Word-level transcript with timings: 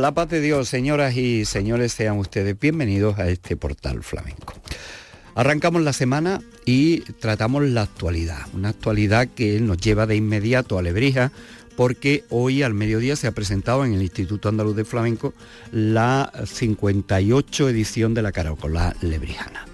la 0.00 0.12
paz 0.12 0.30
de 0.30 0.40
Dios, 0.40 0.68
señoras 0.68 1.16
y 1.16 1.44
señores, 1.44 1.92
sean 1.92 2.16
ustedes 2.16 2.58
bienvenidos 2.58 3.18
a 3.18 3.28
este 3.28 3.56
portal 3.56 4.02
flamenco. 4.02 4.54
Arrancamos 5.34 5.82
la 5.82 5.92
semana 5.92 6.40
y 6.64 7.00
tratamos 7.20 7.64
la 7.64 7.82
actualidad, 7.82 8.38
una 8.54 8.70
actualidad 8.70 9.28
que 9.28 9.60
nos 9.60 9.76
lleva 9.76 10.06
de 10.06 10.16
inmediato 10.16 10.78
a 10.78 10.82
Lebrija, 10.82 11.32
porque 11.76 12.24
hoy 12.30 12.62
al 12.62 12.72
mediodía 12.72 13.14
se 13.14 13.26
ha 13.26 13.32
presentado 13.32 13.84
en 13.84 13.92
el 13.92 14.02
Instituto 14.02 14.48
Andaluz 14.48 14.74
de 14.74 14.84
Flamenco 14.84 15.34
la 15.70 16.32
58 16.46 17.68
edición 17.68 18.14
de 18.14 18.22
la 18.22 18.32
Caracolá 18.32 18.96
Lebrijana. 19.02 19.66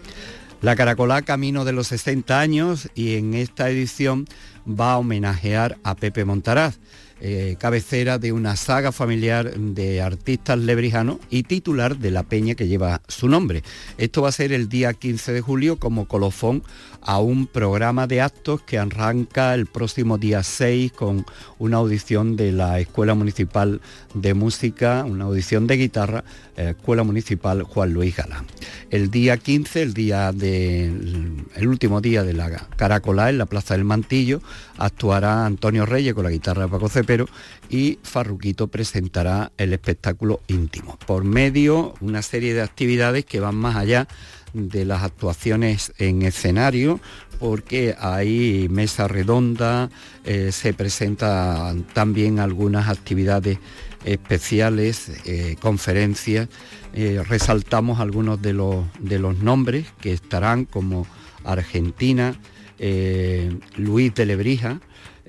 La 0.60 0.74
Caracolá 0.74 1.22
camino 1.22 1.64
de 1.64 1.72
los 1.72 1.86
60 1.88 2.40
años 2.40 2.88
y 2.94 3.14
en 3.14 3.34
esta 3.34 3.70
edición 3.70 4.26
va 4.68 4.92
a 4.92 4.98
homenajear 4.98 5.78
a 5.84 5.94
Pepe 5.94 6.24
Montaraz 6.24 6.78
eh, 7.20 7.56
cabecera 7.58 8.18
de 8.18 8.32
una 8.32 8.56
saga 8.56 8.92
familiar 8.92 9.54
de 9.58 10.02
artistas 10.02 10.58
lebrijanos 10.58 11.16
y 11.30 11.44
titular 11.44 11.96
de 11.96 12.10
la 12.10 12.22
peña 12.24 12.54
que 12.54 12.68
lleva 12.68 13.00
su 13.08 13.28
nombre. 13.28 13.62
Esto 13.96 14.22
va 14.22 14.28
a 14.28 14.32
ser 14.32 14.52
el 14.52 14.68
día 14.68 14.92
15 14.92 15.32
de 15.32 15.40
julio 15.40 15.76
como 15.78 16.06
colofón 16.06 16.62
a 17.06 17.20
un 17.20 17.46
programa 17.46 18.08
de 18.08 18.20
actos 18.20 18.62
que 18.62 18.78
arranca 18.78 19.54
el 19.54 19.66
próximo 19.66 20.18
día 20.18 20.42
6 20.42 20.90
con 20.90 21.24
una 21.58 21.76
audición 21.76 22.36
de 22.36 22.50
la 22.50 22.80
Escuela 22.80 23.14
Municipal 23.14 23.80
de 24.12 24.34
Música, 24.34 25.04
una 25.06 25.26
audición 25.26 25.68
de 25.68 25.76
guitarra, 25.76 26.24
eh, 26.56 26.74
Escuela 26.76 27.04
Municipal 27.04 27.62
Juan 27.62 27.92
Luis 27.92 28.16
Galán. 28.16 28.46
El 28.90 29.10
día 29.12 29.36
15, 29.36 29.82
el 29.82 29.94
día 29.94 30.30
el 30.30 31.68
último 31.68 32.00
día 32.00 32.24
de 32.24 32.32
la 32.32 32.50
Caracolá 32.76 33.30
en 33.30 33.38
la 33.38 33.46
Plaza 33.46 33.74
del 33.74 33.84
Mantillo, 33.84 34.42
actuará 34.76 35.46
Antonio 35.46 35.86
Reyes 35.86 36.12
con 36.12 36.24
la 36.24 36.30
guitarra 36.30 36.64
de 36.64 36.68
Paco 36.68 36.88
Cepero 36.88 37.26
y 37.70 38.00
Farruquito 38.02 38.66
presentará 38.66 39.52
el 39.58 39.72
espectáculo 39.72 40.40
íntimo. 40.48 40.98
Por 41.06 41.22
medio, 41.22 41.94
una 42.00 42.22
serie 42.22 42.52
de 42.52 42.62
actividades 42.62 43.24
que 43.24 43.38
van 43.38 43.54
más 43.54 43.76
allá 43.76 44.08
de 44.52 44.84
las 44.84 45.02
actuaciones 45.02 45.92
en 45.98 46.22
escenario, 46.22 47.00
porque 47.38 47.94
hay 47.98 48.68
mesa 48.70 49.08
redonda, 49.08 49.90
eh, 50.24 50.50
se 50.52 50.72
presentan 50.72 51.82
también 51.92 52.38
algunas 52.38 52.88
actividades 52.88 53.58
especiales, 54.04 55.10
eh, 55.24 55.56
conferencias, 55.60 56.48
eh, 56.94 57.22
resaltamos 57.26 58.00
algunos 58.00 58.40
de 58.40 58.52
los, 58.52 58.84
de 59.00 59.18
los 59.18 59.38
nombres 59.38 59.86
que 60.00 60.12
estarán 60.12 60.64
como 60.64 61.06
Argentina, 61.44 62.34
Luis 63.76 64.14
de 64.14 64.26
Lebrija, 64.26 64.80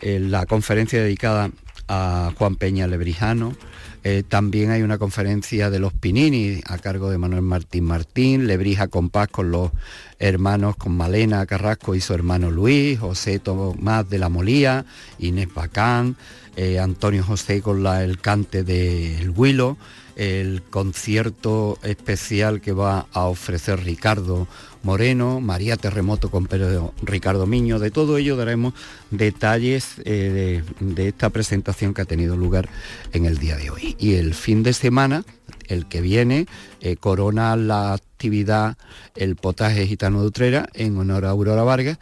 la 0.01 0.45
conferencia 0.45 1.01
dedicada 1.01 1.49
a 1.87 2.33
Juan 2.37 2.55
Peña 2.55 2.87
Lebrijano, 2.87 3.55
eh, 4.03 4.23
también 4.27 4.71
hay 4.71 4.81
una 4.81 4.97
conferencia 4.97 5.69
de 5.69 5.79
los 5.79 5.93
Pinini 5.93 6.61
a 6.65 6.77
cargo 6.77 7.09
de 7.09 7.17
Manuel 7.17 7.41
Martín 7.41 7.85
Martín, 7.85 8.47
Lebrija 8.47 8.87
Compás 8.87 9.27
con 9.27 9.51
los 9.51 9.71
hermanos, 10.19 10.75
con 10.75 10.95
Malena 10.95 11.45
Carrasco 11.45 11.95
y 11.95 12.01
su 12.01 12.13
hermano 12.13 12.51
Luis, 12.51 12.99
José 12.99 13.39
Tomás 13.39 14.09
de 14.09 14.19
la 14.19 14.29
Molía, 14.29 14.85
Inés 15.19 15.53
Bacán, 15.53 16.15
eh, 16.55 16.79
Antonio 16.79 17.23
José 17.23 17.61
con 17.61 17.83
la, 17.83 18.03
el 18.03 18.19
cante 18.19 18.63
del 18.63 19.29
Huilo, 19.29 19.77
el 20.15 20.63
concierto 20.63 21.77
especial 21.83 22.61
que 22.61 22.71
va 22.71 23.07
a 23.13 23.25
ofrecer 23.25 23.83
Ricardo 23.83 24.47
Moreno, 24.83 25.41
María 25.41 25.77
Terremoto 25.77 26.29
con 26.29 26.47
Pedro 26.47 26.93
Ricardo 27.01 27.45
Miño, 27.45 27.79
de 27.79 27.91
todo 27.91 28.17
ello 28.17 28.35
daremos 28.35 28.73
detalles 29.11 29.95
eh, 30.05 30.63
de, 30.79 31.07
esta 31.07 31.29
presentación 31.29 31.93
que 31.93 32.01
ha 32.01 32.05
tenido 32.05 32.37
lugar 32.37 32.69
en 33.13 33.25
el 33.25 33.37
día 33.37 33.57
de 33.57 33.69
hoy. 33.69 33.95
Y 33.99 34.15
el 34.15 34.33
fin 34.33 34.63
de 34.63 34.73
semana, 34.73 35.23
el 35.67 35.87
que 35.87 36.01
viene, 36.01 36.47
eh, 36.81 36.95
corona 36.95 37.55
la 37.55 37.93
actividad 37.93 38.77
el 39.15 39.35
potaje 39.35 39.85
gitano 39.87 40.21
de 40.21 40.27
Utrera 40.27 40.69
en 40.73 40.97
honor 40.97 41.25
a 41.25 41.29
Aurora 41.29 41.63
Vargas 41.63 41.99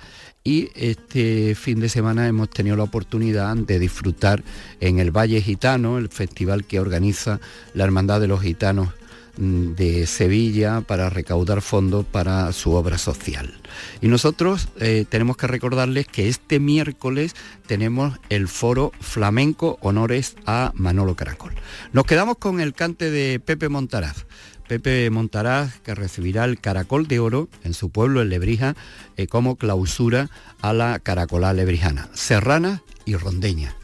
y 0.47 0.69
este 0.75 1.55
fin 1.55 1.79
de 1.79 1.89
semana 1.89 2.27
hemos 2.27 2.51
tenido 2.51 2.77
la 2.77 2.83
oportunidad 2.83 3.55
de 3.57 3.79
disfrutar 3.79 4.43
en 4.79 4.99
el 4.99 5.09
Valle 5.09 5.41
Gitano, 5.41 5.97
el 5.97 6.09
festival 6.09 6.65
que 6.65 6.79
organiza 6.79 7.39
la 7.73 7.83
Hermandad 7.83 8.21
de 8.21 8.27
los 8.27 8.41
Gitanos 8.43 8.89
de 9.37 10.07
Sevilla 10.07 10.81
para 10.81 11.09
recaudar 11.09 11.61
fondos 11.61 12.05
para 12.05 12.51
su 12.51 12.71
obra 12.71 12.97
social. 12.97 13.53
Y 14.01 14.07
nosotros 14.07 14.69
eh, 14.79 15.05
tenemos 15.07 15.37
que 15.37 15.47
recordarles 15.47 16.07
que 16.07 16.29
este 16.29 16.59
miércoles 16.59 17.35
tenemos 17.67 18.17
el 18.29 18.47
foro 18.47 18.91
flamenco 18.99 19.77
honores 19.81 20.35
a 20.45 20.71
Manolo 20.75 21.15
Caracol. 21.15 21.53
Nos 21.93 22.05
quedamos 22.05 22.37
con 22.37 22.59
el 22.59 22.73
cante 22.73 23.11
de 23.11 23.39
Pepe 23.39 23.69
Montaraz. 23.69 24.25
Pepe 24.67 25.09
Montaraz, 25.11 25.79
que 25.81 25.93
recibirá 25.93 26.45
el 26.45 26.59
Caracol 26.59 27.07
de 27.07 27.19
Oro 27.19 27.49
en 27.63 27.73
su 27.73 27.89
pueblo, 27.89 28.21
en 28.21 28.29
Lebrija, 28.29 28.75
eh, 29.15 29.27
como 29.27 29.57
clausura 29.57 30.29
a 30.61 30.73
la 30.73 30.99
Caracolá 30.99 31.53
Lebrijana, 31.53 32.09
serrana 32.13 32.81
y 33.05 33.15
rondeña. 33.15 33.75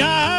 I 0.00 0.37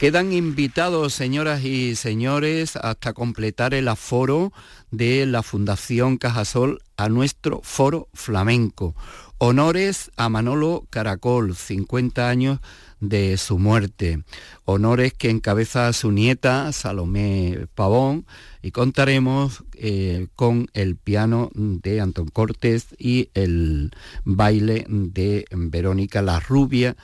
Quedan 0.00 0.32
invitados, 0.32 1.12
señoras 1.12 1.62
y 1.62 1.94
señores, 1.94 2.76
hasta 2.76 3.12
completar 3.12 3.74
el 3.74 3.86
aforo 3.86 4.50
de 4.90 5.26
la 5.26 5.42
Fundación 5.42 6.16
Cajasol 6.16 6.80
a 6.96 7.10
nuestro 7.10 7.60
foro 7.62 8.08
flamenco. 8.14 8.94
Honores 9.36 10.10
a 10.16 10.30
Manolo 10.30 10.86
Caracol, 10.88 11.54
50 11.54 12.30
años 12.30 12.60
de 13.00 13.36
su 13.36 13.58
muerte. 13.58 14.22
Honores 14.64 15.12
que 15.12 15.28
encabeza 15.28 15.92
su 15.92 16.12
nieta 16.12 16.72
Salomé 16.72 17.66
Pavón 17.74 18.26
y 18.62 18.70
contaremos 18.70 19.64
eh, 19.74 20.28
con 20.34 20.68
el 20.72 20.96
piano 20.96 21.50
de 21.54 22.00
Antón 22.00 22.28
Cortés 22.28 22.88
y 22.98 23.30
el 23.34 23.90
baile 24.24 24.86
de 24.88 25.46
Verónica 25.50 26.22
La 26.22 26.40
Rubia 26.40 26.96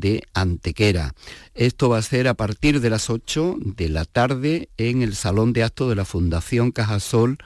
de 0.00 0.22
Antequera. 0.34 1.14
Esto 1.54 1.88
va 1.88 1.98
a 1.98 2.02
ser 2.02 2.28
a 2.28 2.34
partir 2.34 2.80
de 2.80 2.90
las 2.90 3.10
8 3.10 3.56
de 3.60 3.88
la 3.88 4.04
tarde 4.04 4.68
en 4.76 5.02
el 5.02 5.14
Salón 5.14 5.52
de 5.52 5.64
Actos 5.64 5.88
de 5.88 5.96
la 5.96 6.04
Fundación 6.04 6.72
Cajasol 6.72 7.38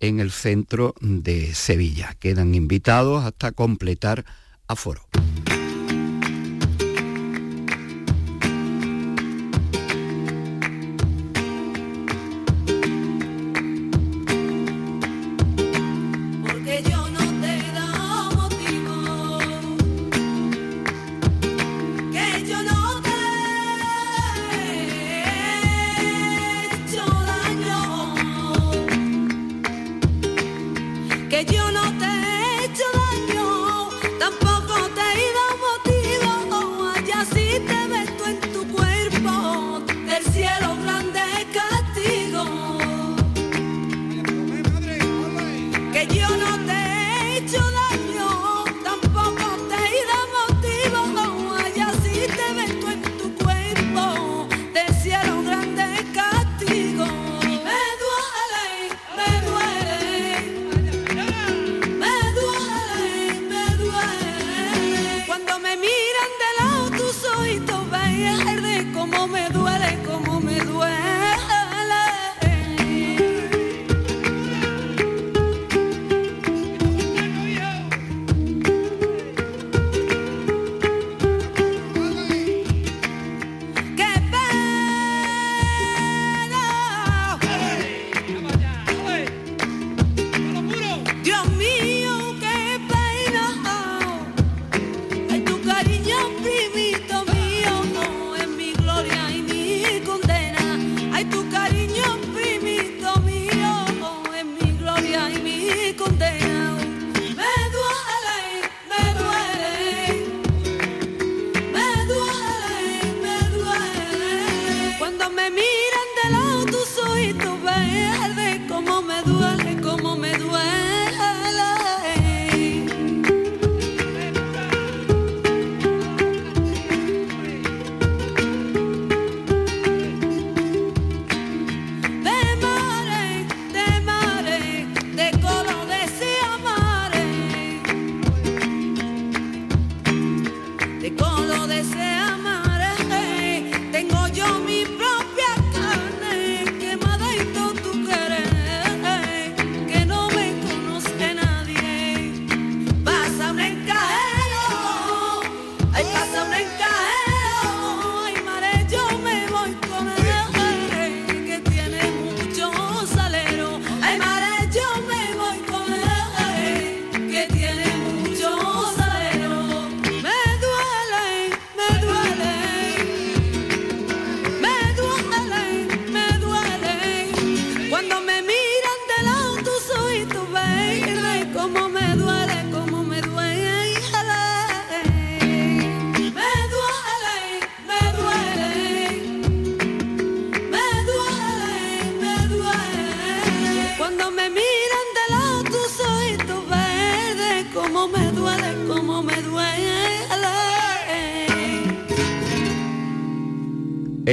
en 0.00 0.20
el 0.20 0.30
centro 0.30 0.94
de 1.00 1.54
Sevilla. 1.54 2.14
Quedan 2.18 2.54
invitados 2.54 3.24
hasta 3.24 3.52
completar 3.52 4.24
aforo. 4.68 5.02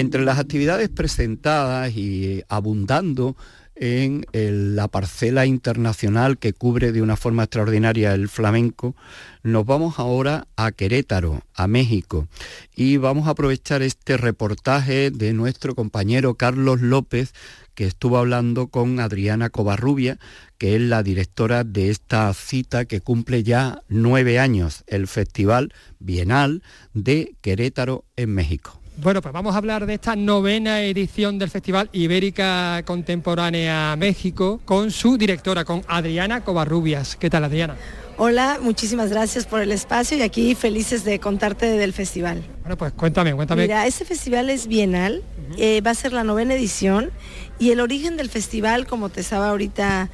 Entre 0.02 0.26
las 0.26 0.40
actividades 0.40 0.90
presentadas 0.90 1.96
y 1.96 2.42
abundando 2.50 3.38
en 3.76 4.26
la 4.34 4.88
parcela 4.88 5.46
internacional 5.46 6.40
que 6.40 6.54
cubre 6.54 6.92
de 6.92 7.04
una 7.04 7.18
forma 7.18 7.44
extraordinaria 7.44 8.16
el 8.16 8.28
flamenco, 8.28 8.96
nos 9.44 9.64
vamos 9.64 10.00
ahora 10.00 10.48
a 10.56 10.72
Querétaro, 10.72 11.44
a 11.54 11.68
México, 11.68 12.28
y 12.76 12.98
vamos 12.98 13.28
a 13.28 13.32
aprovechar 13.32 13.84
este 13.84 14.18
reportaje 14.18 15.12
de 15.12 15.34
nuestro 15.34 15.76
compañero 15.76 16.34
Carlos 16.34 16.82
López, 16.82 17.36
que 17.76 17.86
estuvo 17.86 18.18
hablando 18.18 18.70
con 18.70 19.00
Adriana 19.00 19.52
Covarrubia, 19.52 20.18
que 20.58 20.76
es 20.76 20.82
la 20.82 21.04
directora 21.04 21.64
de 21.64 21.92
esta 21.92 22.34
cita 22.34 22.86
que 22.86 23.02
cumple 23.02 23.44
ya 23.44 23.84
nueve 23.88 24.40
años, 24.40 24.84
el 24.88 25.08
Festival 25.08 25.72
Bienal 26.00 26.64
de 26.96 27.36
Querétaro 27.42 28.04
en 28.16 28.34
México. 28.34 28.81
Bueno, 28.98 29.22
pues 29.22 29.34
vamos 29.34 29.56
a 29.56 29.58
hablar 29.58 29.86
de 29.86 29.94
esta 29.94 30.16
novena 30.16 30.82
edición 30.82 31.40
del 31.40 31.50
Festival 31.50 31.90
Ibérica 31.94 32.84
Contemporánea 32.86 33.96
México 33.96 34.60
con 34.66 34.92
su 34.92 35.18
directora, 35.18 35.64
con 35.64 35.82
Adriana 35.88 36.44
Covarrubias. 36.44 37.16
¿Qué 37.16 37.30
tal, 37.30 37.46
Adriana? 37.46 37.78
Hola, 38.18 38.60
muchísimas 38.62 39.10
gracias 39.10 39.46
por 39.48 39.62
el 39.62 39.72
espacio 39.72 40.18
y 40.18 40.22
aquí 40.22 40.54
felices 40.56 41.04
de 41.06 41.20
contarte 41.20 41.66
del 41.68 41.94
festival. 41.94 42.44
Bueno, 42.62 42.78
pues 42.78 42.92
cuéntame, 42.92 43.34
cuéntame. 43.34 43.64
Mira, 43.64 43.88
este 43.88 44.06
festival 44.06 44.50
es 44.50 44.68
bienal, 44.68 45.24
eh, 45.58 45.82
va 45.82 45.92
a 45.92 45.96
ser 45.96 46.12
la 46.14 46.24
novena 46.24 46.54
edición 46.54 47.12
y 47.58 47.72
el 47.72 47.80
origen 47.80 48.18
del 48.18 48.30
festival, 48.30 48.86
como 48.86 49.10
te 49.10 49.22
estaba 49.22 49.50
ahorita 49.50 50.10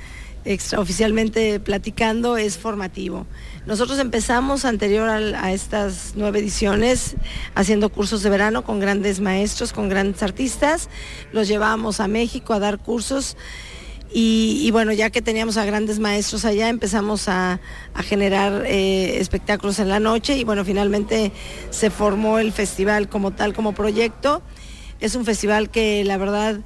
extraoficialmente 0.46 1.60
platicando, 1.60 2.38
es 2.38 2.58
formativo. 2.58 3.26
Nosotros 3.68 4.00
empezamos 4.00 4.64
anterior 4.64 5.10
a, 5.10 5.52
estas 5.52 6.14
nueve 6.16 6.40
ediciones 6.40 7.18
haciendo 7.54 7.90
cursos 7.90 8.24
de 8.24 8.30
verano 8.30 8.64
con 8.64 8.80
grandes 8.80 9.20
maestros, 9.20 9.74
con 9.74 9.90
grandes 9.90 10.24
artistas. 10.24 10.88
Los 11.34 11.50
llevábamos 11.50 12.00
a 12.00 12.08
México 12.08 12.54
a 12.54 12.60
dar 12.60 12.80
cursos. 12.80 13.36
Y, 14.10 14.72
bueno, 14.72 14.94
ya 14.94 15.10
que 15.10 15.22
teníamos 15.22 15.58
a 15.58 15.66
grandes 15.66 16.00
maestros 16.00 16.46
allá, 16.46 16.70
empezamos 16.70 17.28
a, 17.28 17.60
generar 18.06 18.64
eh, 18.66 19.20
espectáculos 19.20 19.80
en 19.80 19.90
la 19.90 20.00
noche 20.00 20.38
y 20.38 20.46
bueno, 20.46 20.64
finalmente 20.64 21.34
se 21.70 21.90
formó 21.90 22.40
el 22.40 22.54
festival 22.54 23.10
como 23.10 23.32
tal, 23.32 23.54
como 23.54 23.74
proyecto. 23.74 24.42
Es 25.02 25.14
un 25.16 25.26
festival 25.26 25.70
que 25.70 26.06
la 26.06 26.16
verdad 26.16 26.62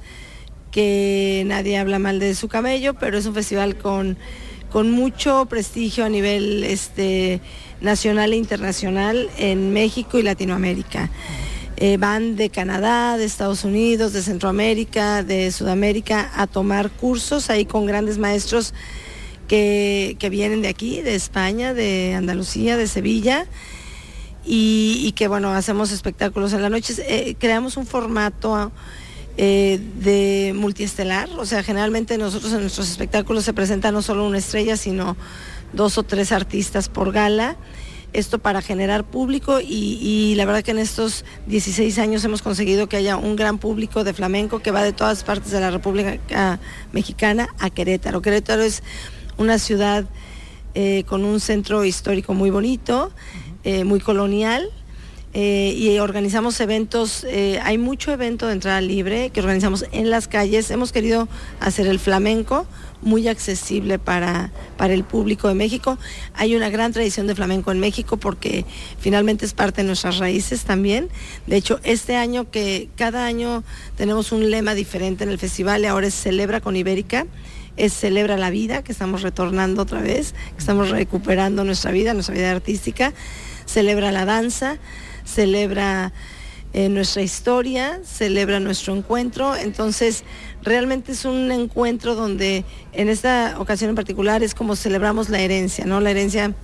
que 0.70 1.42
nadie 1.46 1.78
habla 1.78 1.98
mal 1.98 2.20
de 2.20 2.36
su 2.36 2.46
camello, 2.46 2.94
pero 2.94 3.18
es 3.18 3.26
un 3.26 3.34
festival 3.34 3.76
con 3.76 4.16
con 4.72 4.90
mucho 4.90 5.46
prestigio 5.46 6.04
a 6.04 6.08
nivel 6.08 6.64
este, 6.64 7.40
nacional 7.82 8.32
e 8.32 8.36
internacional 8.36 9.28
en 9.36 9.72
México 9.72 10.18
y 10.18 10.22
Latinoamérica. 10.22 11.10
Eh, 11.76 11.96
van 11.98 12.36
de 12.36 12.48
Canadá, 12.48 13.18
de 13.18 13.24
Estados 13.24 13.64
Unidos, 13.64 14.12
de 14.12 14.22
Centroamérica, 14.22 15.22
de 15.22 15.50
Sudamérica 15.50 16.30
a 16.36 16.46
tomar 16.46 16.90
cursos 16.90 17.50
ahí 17.50 17.66
con 17.66 17.86
grandes 17.86 18.18
maestros 18.18 18.72
que, 19.48 20.16
vienen 20.30 20.62
de 20.62 20.68
aquí, 20.68 21.02
de 21.02 21.14
España, 21.14 21.74
de 21.74 22.14
Andalucía, 22.14 22.76
de 22.78 22.86
Sevilla. 22.86 23.46
Y, 24.44 25.12
que 25.16 25.28
bueno, 25.28 25.52
hacemos 25.52 25.92
espectáculos 25.92 26.52
en 26.52 26.62
la 26.62 26.70
noche. 26.70 26.94
Eh, 27.06 27.36
creamos 27.38 27.76
un 27.76 27.86
formato 27.86 28.72
eh, 29.36 29.80
de 29.96 30.52
multiestelar, 30.54 31.28
o 31.38 31.46
sea, 31.46 31.62
generalmente 31.62 32.18
nosotros 32.18 32.52
en 32.52 32.60
nuestros 32.60 32.90
espectáculos 32.90 33.44
se 33.44 33.54
presenta 33.54 33.90
no 33.90 34.02
solo 34.02 34.26
una 34.26 34.38
estrella, 34.38 34.76
sino 34.76 35.16
dos 35.72 35.96
o 35.96 36.02
tres 36.02 36.32
artistas 36.32 36.88
por 36.88 37.12
gala. 37.12 37.56
Esto 38.12 38.38
para 38.38 38.60
generar 38.60 39.04
público 39.04 39.58
y, 39.62 40.34
la 40.36 40.44
verdad 40.44 40.62
que 40.62 40.72
en 40.72 40.78
estos 40.78 41.24
16 41.46 41.98
años 41.98 42.22
hemos 42.24 42.42
conseguido 42.42 42.86
que 42.86 42.98
haya 42.98 43.16
un 43.16 43.36
gran 43.36 43.56
público 43.56 44.04
de 44.04 44.12
flamenco 44.12 44.58
que 44.58 44.70
va 44.70 44.82
de 44.82 44.92
todas 44.92 45.24
partes 45.24 45.50
de 45.50 45.60
la 45.60 45.70
República 45.70 46.60
Mexicana 46.92 47.48
a 47.58 47.70
Querétaro. 47.70 48.20
Querétaro 48.20 48.60
es 48.60 48.82
una 49.38 49.58
ciudad 49.58 50.04
eh, 50.74 51.04
con 51.06 51.24
un 51.24 51.40
centro 51.40 51.86
histórico 51.86 52.34
muy 52.34 52.50
bonito, 52.50 53.12
eh, 53.64 53.84
muy 53.84 54.00
colonial, 54.00 54.70
eh, 55.34 55.74
y 55.76 55.98
organizamos 55.98 56.60
eventos, 56.60 57.24
eh, 57.24 57.58
hay 57.62 57.78
mucho 57.78 58.12
evento 58.12 58.46
de 58.46 58.52
entrada 58.52 58.82
libre 58.82 59.30
que 59.30 59.40
organizamos 59.40 59.86
en 59.90 60.10
las 60.10 60.28
calles. 60.28 60.70
Hemos 60.70 60.92
querido 60.92 61.26
hacer 61.58 61.86
el 61.86 61.98
flamenco 61.98 62.66
muy 63.00 63.28
accesible 63.28 63.98
para, 63.98 64.52
para 64.76 64.92
el 64.92 65.04
público 65.04 65.48
de 65.48 65.54
México. 65.54 65.98
Hay 66.34 66.54
una 66.54 66.68
gran 66.68 66.92
tradición 66.92 67.26
de 67.26 67.34
flamenco 67.34 67.72
en 67.72 67.80
México 67.80 68.18
porque 68.18 68.66
finalmente 69.00 69.46
es 69.46 69.54
parte 69.54 69.80
de 69.80 69.86
nuestras 69.86 70.18
raíces 70.18 70.64
también. 70.64 71.08
De 71.46 71.56
hecho, 71.56 71.80
este 71.82 72.14
año 72.16 72.50
que 72.50 72.90
cada 72.96 73.24
año 73.24 73.64
tenemos 73.96 74.32
un 74.32 74.50
lema 74.50 74.74
diferente 74.74 75.24
en 75.24 75.30
el 75.30 75.38
festival 75.38 75.82
y 75.82 75.86
ahora 75.86 76.08
es 76.08 76.14
Celebra 76.14 76.60
con 76.60 76.76
Ibérica 76.76 77.26
es 77.78 77.94
Celebra 77.94 78.36
la 78.36 78.50
Vida, 78.50 78.84
que 78.84 78.92
estamos 78.92 79.22
retornando 79.22 79.82
otra 79.82 80.02
vez, 80.02 80.34
que 80.52 80.58
estamos 80.58 80.90
recuperando 80.90 81.64
nuestra 81.64 81.90
vida, 81.90 82.12
nuestra 82.12 82.34
vida 82.34 82.50
artística, 82.50 83.14
celebra 83.64 84.12
la 84.12 84.26
danza, 84.26 84.78
celebra 85.24 86.12
eh, 86.74 86.88
nuestra 86.88 87.20
historia, 87.22 88.00
celebra 88.04 88.58
nuestro 88.58 88.96
encuentro. 88.96 89.54
Entonces, 89.54 90.24
realmente 90.62 91.12
es 91.12 91.24
un 91.24 91.52
encuentro 91.52 92.14
donde 92.14 92.64
en 92.92 93.08
esta 93.08 93.56
ocasión 93.58 93.90
en 93.90 93.96
particular 93.96 94.42
es 94.42 94.54
como 94.54 94.74
celebramos 94.74 95.28
la 95.28 95.40
herencia, 95.40 95.84
¿no? 95.84 96.00
La 96.00 96.10
herencia 96.10 96.54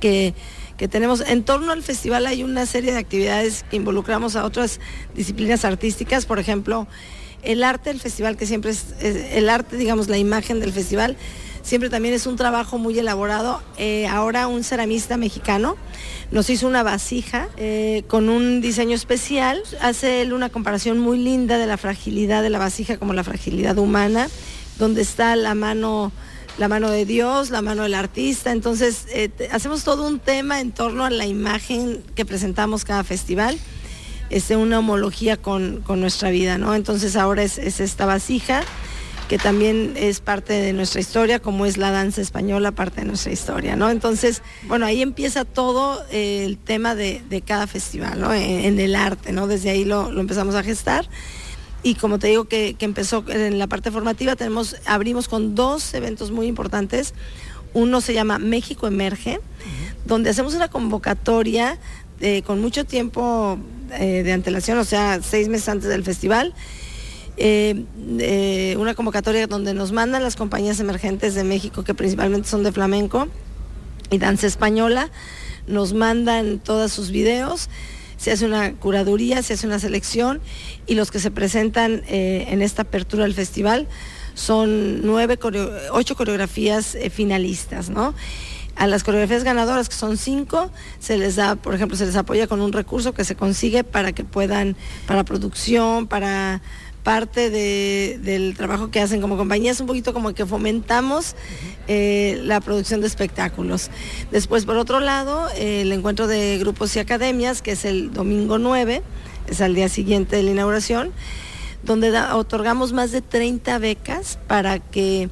que, 0.00 0.34
que 0.76 0.88
tenemos. 0.88 1.20
En 1.20 1.44
torno 1.44 1.70
al 1.70 1.82
festival 1.82 2.26
hay 2.26 2.42
una 2.42 2.66
serie 2.66 2.92
de 2.92 2.98
actividades 2.98 3.64
que 3.70 3.76
involucramos 3.76 4.34
a 4.34 4.44
otras 4.44 4.80
disciplinas 5.14 5.64
artísticas, 5.64 6.26
por 6.26 6.40
ejemplo, 6.40 6.88
el 7.42 7.62
arte 7.62 7.90
del 7.90 8.00
festival, 8.00 8.36
que 8.36 8.46
siempre 8.46 8.72
es 8.72 8.86
el 9.00 9.48
arte, 9.48 9.76
digamos, 9.76 10.08
la 10.08 10.18
imagen 10.18 10.60
del 10.60 10.72
festival 10.72 11.16
siempre 11.70 11.88
también 11.88 12.14
es 12.14 12.26
un 12.26 12.34
trabajo 12.34 12.78
muy 12.78 12.98
elaborado. 12.98 13.62
Eh, 13.78 14.08
ahora 14.08 14.48
un 14.48 14.64
ceramista 14.64 15.16
mexicano 15.16 15.76
nos 16.32 16.50
hizo 16.50 16.66
una 16.66 16.82
vasija 16.82 17.48
eh, 17.58 18.02
con 18.08 18.28
un 18.28 18.60
diseño 18.60 18.96
especial. 18.96 19.62
Hace 19.80 20.22
él 20.22 20.32
una 20.32 20.48
comparación 20.48 20.98
muy 20.98 21.16
linda 21.16 21.58
de 21.58 21.68
la 21.68 21.76
fragilidad 21.76 22.42
de 22.42 22.50
la 22.50 22.58
vasija 22.58 22.98
como 22.98 23.12
la 23.12 23.22
fragilidad 23.22 23.78
humana, 23.78 24.28
donde 24.80 25.02
está 25.02 25.36
la 25.36 25.54
mano 25.54 26.10
la 26.58 26.66
mano 26.66 26.90
de 26.90 27.06
Dios, 27.06 27.50
la 27.50 27.62
mano 27.62 27.84
del 27.84 27.94
artista. 27.94 28.50
Entonces, 28.50 29.06
eh, 29.10 29.30
hacemos 29.52 29.84
todo 29.84 30.08
un 30.08 30.18
tema 30.18 30.60
en 30.60 30.72
torno 30.72 31.04
a 31.04 31.10
la 31.10 31.24
imagen 31.24 32.02
que 32.16 32.24
presentamos 32.24 32.84
cada 32.84 33.04
festival. 33.04 33.56
Es 34.28 34.50
una 34.50 34.80
homología 34.80 35.36
con, 35.36 35.84
nuestra 35.86 36.30
vida, 36.30 36.58
¿no? 36.58 36.74
Entonces 36.74 37.14
ahora 37.14 37.44
es 37.44 37.58
esta 37.58 38.06
vasija 38.06 38.64
que 39.30 39.38
también 39.38 39.92
es 39.94 40.18
parte 40.18 40.54
de 40.54 40.72
nuestra 40.72 41.00
historia, 41.00 41.38
como 41.38 41.64
es 41.64 41.76
la 41.76 41.92
danza 41.92 42.20
española, 42.20 42.72
parte 42.72 43.02
de 43.02 43.06
nuestra 43.06 43.30
historia, 43.30 43.76
¿no? 43.76 43.88
Entonces, 43.88 44.42
bueno, 44.66 44.86
ahí 44.86 45.02
empieza 45.02 45.44
todo 45.44 46.04
eh, 46.10 46.44
el 46.44 46.58
tema 46.58 46.96
de, 46.96 47.22
cada 47.46 47.68
festival, 47.68 48.20
¿no? 48.20 48.34
En, 48.34 48.80
el 48.80 48.96
arte, 48.96 49.30
¿no? 49.30 49.46
Desde 49.46 49.70
ahí 49.70 49.84
lo, 49.84 50.10
empezamos 50.18 50.56
a 50.56 50.64
gestar. 50.64 51.08
Y 51.84 51.94
como 51.94 52.18
te 52.18 52.26
digo 52.26 52.46
que, 52.46 52.74
empezó 52.80 53.24
en 53.28 53.60
la 53.60 53.68
parte 53.68 53.92
formativa, 53.92 54.34
tenemos, 54.34 54.74
abrimos 54.84 55.28
con 55.28 55.54
dos 55.54 55.94
eventos 55.94 56.32
muy 56.32 56.48
importantes. 56.48 57.14
Uno 57.72 58.00
se 58.00 58.14
llama 58.14 58.40
México 58.40 58.88
Emerge, 58.88 59.38
donde 60.06 60.30
hacemos 60.30 60.54
una 60.54 60.66
convocatoria 60.66 61.78
eh, 62.20 62.42
con 62.42 62.60
mucho 62.60 62.84
tiempo 62.84 63.60
eh, 63.92 64.24
de 64.24 64.32
antelación, 64.32 64.76
o 64.78 64.84
sea, 64.84 65.20
seis 65.22 65.46
meses 65.46 65.68
antes 65.68 65.88
del 65.88 66.02
festival 66.02 66.52
eh, 67.36 67.84
eh, 68.18 68.76
una 68.78 68.94
convocatoria 68.94 69.46
donde 69.46 69.74
nos 69.74 69.92
mandan 69.92 70.22
las 70.22 70.36
compañías 70.36 70.80
emergentes 70.80 71.34
de 71.34 71.44
México, 71.44 71.84
que 71.84 71.94
principalmente 71.94 72.48
son 72.48 72.62
de 72.62 72.72
flamenco 72.72 73.28
y 74.10 74.18
danza 74.18 74.46
española, 74.46 75.10
nos 75.66 75.92
mandan 75.92 76.58
todos 76.58 76.92
sus 76.92 77.10
videos, 77.10 77.68
se 78.16 78.32
hace 78.32 78.44
una 78.44 78.74
curaduría, 78.74 79.42
se 79.42 79.54
hace 79.54 79.66
una 79.66 79.78
selección 79.78 80.40
y 80.86 80.94
los 80.94 81.10
que 81.10 81.20
se 81.20 81.30
presentan 81.30 82.02
eh, 82.08 82.46
en 82.48 82.60
esta 82.60 82.82
apertura 82.82 83.24
del 83.24 83.34
festival 83.34 83.88
son 84.34 85.02
nueve, 85.02 85.38
ocho 85.92 86.16
coreografías 86.16 86.96
finalistas, 87.10 87.90
¿no? 87.90 88.14
A 88.76 88.86
las 88.86 89.04
coreografías 89.04 89.44
ganadoras, 89.44 89.88
que 89.88 89.94
son 89.94 90.16
cinco, 90.16 90.70
se 91.00 91.18
les 91.18 91.36
da, 91.36 91.56
por 91.56 91.74
ejemplo, 91.74 91.96
se 91.96 92.06
les 92.06 92.16
apoya 92.16 92.46
con 92.46 92.60
un 92.60 92.72
recurso 92.72 93.12
que 93.12 93.24
se 93.24 93.34
consigue 93.34 93.84
para 93.84 94.12
que 94.12 94.24
puedan, 94.24 94.76
para 95.06 95.24
producción, 95.24 96.06
para 96.06 96.62
parte 97.02 97.50
del 97.50 98.56
trabajo 98.56 98.90
que 98.90 99.00
hacen 99.00 99.20
como 99.20 99.36
compañía, 99.36 99.70
es 99.70 99.80
un 99.80 99.86
poquito 99.86 100.12
como 100.12 100.34
que 100.34 100.46
fomentamos 100.46 101.34
eh, 101.88 102.40
la 102.44 102.60
producción 102.60 103.00
de 103.00 103.06
espectáculos. 103.06 103.90
Después, 104.30 104.64
por 104.64 104.76
otro 104.76 105.00
lado, 105.00 105.48
el 105.56 105.90
encuentro 105.92 106.26
de 106.26 106.58
grupos 106.58 106.94
y 106.96 106.98
academias, 106.98 107.62
que 107.62 107.72
es 107.72 107.84
el 107.84 108.12
domingo 108.12 108.58
9, 108.58 109.02
es 109.48 109.60
al 109.60 109.74
día 109.74 109.88
siguiente 109.88 110.36
de 110.36 110.42
la 110.42 110.50
inauguración, 110.52 111.12
donde 111.82 112.16
otorgamos 112.32 112.92
más 112.92 113.10
de 113.12 113.22
30 113.22 113.78
becas 113.78 114.38
para 114.46 114.78
que 114.78 115.28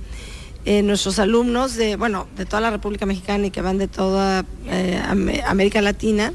eh, 0.64 0.82
nuestros 0.82 1.18
alumnos 1.18 1.76
de, 1.76 1.96
bueno, 1.96 2.26
de 2.36 2.44
toda 2.44 2.60
la 2.60 2.70
República 2.70 3.06
Mexicana 3.06 3.46
y 3.46 3.50
que 3.50 3.62
van 3.62 3.78
de 3.78 3.88
toda 3.88 4.44
eh, 4.66 5.00
América 5.46 5.80
Latina, 5.80 6.32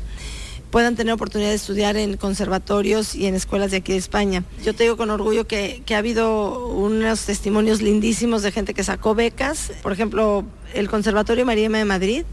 puedan 0.73 0.95
tener 0.95 1.13
oportunidad 1.13 1.51
de 1.51 1.55
estudiar 1.55 1.97
en 1.97 2.17
conservatorios 2.17 3.13
y 3.13 3.27
en 3.27 3.35
escuelas 3.35 3.69
de 3.69 3.77
aquí 3.77 3.91
de 3.91 3.99
España. 3.99 4.43
Yo 4.65 4.73
te 4.73 4.81
digo 4.81 4.97
con 4.97 5.11
orgullo 5.11 5.45
que, 5.45 5.83
ha 5.93 5.97
habido 5.99 6.67
unos 6.69 7.27
testimonios 7.27 7.79
lindísimos 7.83 8.41
de 8.41 8.51
gente 8.51 8.73
que 8.73 8.83
sacó 8.83 9.13
becas. 9.13 9.71
Por 9.83 9.93
ejemplo, 9.93 10.43
el 10.73 10.89
Conservatorio 10.89 11.45
María 11.45 11.69
de 11.69 11.85
Madrid 11.85 12.23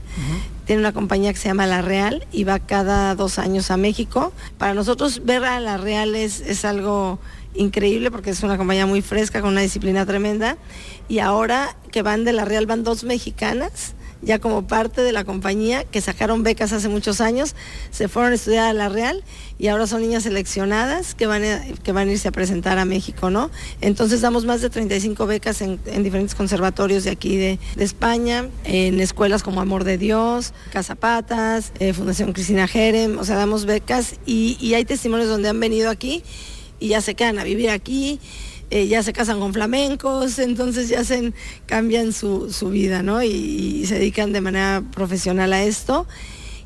tiene 0.64 0.80
una 0.80 0.94
compañía 0.94 1.34
que 1.34 1.38
se 1.38 1.48
llama 1.48 1.66
La 1.66 1.82
Real 1.82 2.26
y 2.32 2.44
va 2.44 2.60
cada 2.60 3.14
dos 3.14 3.38
años 3.38 3.70
a 3.70 3.76
México. 3.76 4.32
Para 4.56 4.72
nosotros 4.72 5.20
ver 5.26 5.44
a 5.44 5.60
La 5.60 5.76
Real 5.76 6.14
es, 6.14 6.40
es 6.40 6.64
algo 6.64 7.18
increíble 7.52 8.10
porque 8.10 8.30
es 8.30 8.42
una 8.42 8.56
compañía 8.56 8.86
muy 8.86 9.02
fresca 9.02 9.42
con 9.42 9.50
una 9.50 9.60
disciplina 9.60 10.06
tremenda. 10.06 10.56
Y 11.10 11.18
ahora 11.18 11.76
que 11.92 12.00
van 12.00 12.24
de 12.24 12.32
La 12.32 12.46
Real 12.46 12.64
van 12.64 12.84
dos 12.84 13.04
mexicanas 13.04 13.94
ya 14.22 14.38
como 14.38 14.66
parte 14.66 15.02
de 15.02 15.12
la 15.12 15.24
compañía, 15.24 15.84
que 15.84 16.00
sacaron 16.00 16.42
becas 16.42 16.72
hace 16.72 16.88
muchos 16.88 17.20
años, 17.20 17.54
se 17.90 18.08
fueron 18.08 18.32
a 18.32 18.34
estudiar 18.34 18.68
a 18.68 18.72
la 18.72 18.88
Real 18.88 19.24
y 19.58 19.68
ahora 19.68 19.86
son 19.86 20.02
niñas 20.02 20.24
seleccionadas 20.24 21.14
que 21.14 21.26
van 21.26 21.44
a, 21.44 21.62
que 21.82 21.92
van 21.92 22.08
a 22.08 22.12
irse 22.12 22.28
a 22.28 22.32
presentar 22.32 22.78
a 22.78 22.84
México, 22.84 23.30
¿no? 23.30 23.50
Entonces 23.80 24.20
damos 24.20 24.44
más 24.44 24.60
de 24.60 24.70
35 24.70 25.26
becas 25.26 25.60
en, 25.62 25.78
diferentes 26.02 26.34
conservatorios 26.34 27.04
de 27.04 27.10
aquí 27.10 27.36
de, 27.36 27.58
España, 27.78 28.48
en 28.64 29.00
escuelas 29.00 29.42
como 29.42 29.60
Amor 29.60 29.84
de 29.84 29.98
Dios, 29.98 30.52
Cazapatas, 30.72 31.72
eh, 31.78 31.92
Fundación 31.92 32.32
Cristina 32.32 32.68
Jerem, 32.68 33.18
o 33.18 33.24
sea, 33.24 33.36
damos 33.36 33.64
becas 33.64 34.14
y, 34.26 34.56
y 34.60 34.74
hay 34.74 34.84
testimonios 34.84 35.28
donde 35.28 35.48
han 35.48 35.58
venido 35.60 35.90
aquí 35.90 36.22
y 36.78 36.88
ya 36.88 37.00
se 37.00 37.14
quedan 37.14 37.38
a 37.38 37.44
vivir 37.44 37.70
aquí 37.70 38.20
eh, 38.70 38.86
ya 38.86 39.02
se 39.02 39.12
casan 39.12 39.40
con 39.40 39.52
flamencos, 39.52 40.38
entonces 40.38 40.88
ya 40.88 41.02
se 41.02 41.32
cambian 41.66 42.12
su, 42.12 42.48
vida, 42.70 43.02
¿no? 43.02 43.20
Y, 43.20 43.84
se 43.86 43.96
dedican 43.96 44.32
de 44.32 44.40
manera 44.40 44.84
profesional 44.94 45.52
a 45.52 45.64
esto. 45.64 46.06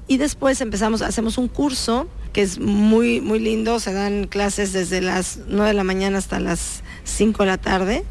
Y 0.06 0.18
después 0.18 0.60
empezamos, 0.60 1.00
hacemos 1.00 1.38
un 1.38 1.48
curso 1.48 2.06
que 2.34 2.42
es 2.42 2.58
muy, 2.58 3.22
muy 3.22 3.38
lindo, 3.38 3.80
se 3.80 3.94
dan 3.94 4.26
clases 4.26 4.74
desde 4.74 5.00
las 5.00 5.38
9 5.48 5.68
de 5.68 5.74
la 5.74 5.84
mañana 5.84 6.18
hasta 6.18 6.40
las 6.40 6.82
5 7.04 7.42
de 7.44 7.46
la 7.46 7.56
tarde, 7.56 8.04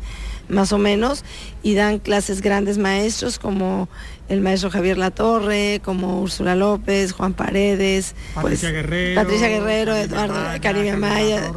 más 0.50 0.72
o 0.74 0.80
menos, 0.80 1.24
y 1.62 1.76
dan 1.76 2.00
clases 2.00 2.42
grandes 2.42 2.80
maestros 2.80 3.38
como 3.38 3.90
el 4.28 4.42
maestro 4.42 4.72
Javier 4.72 4.98
Latorre, 4.98 5.82
como 5.84 6.22
Úrsula 6.22 6.56
López, 6.56 7.12
Juan 7.12 7.34
Paredes, 7.34 8.16
Patricia 8.34 8.70
pues, 8.70 8.82
Guerrero, 8.82 9.22
Patricia 9.22 9.48
Guerrero, 9.50 9.96
Eduardo 9.96 10.36
Caribe 10.62 10.96
Maya, 10.96 11.52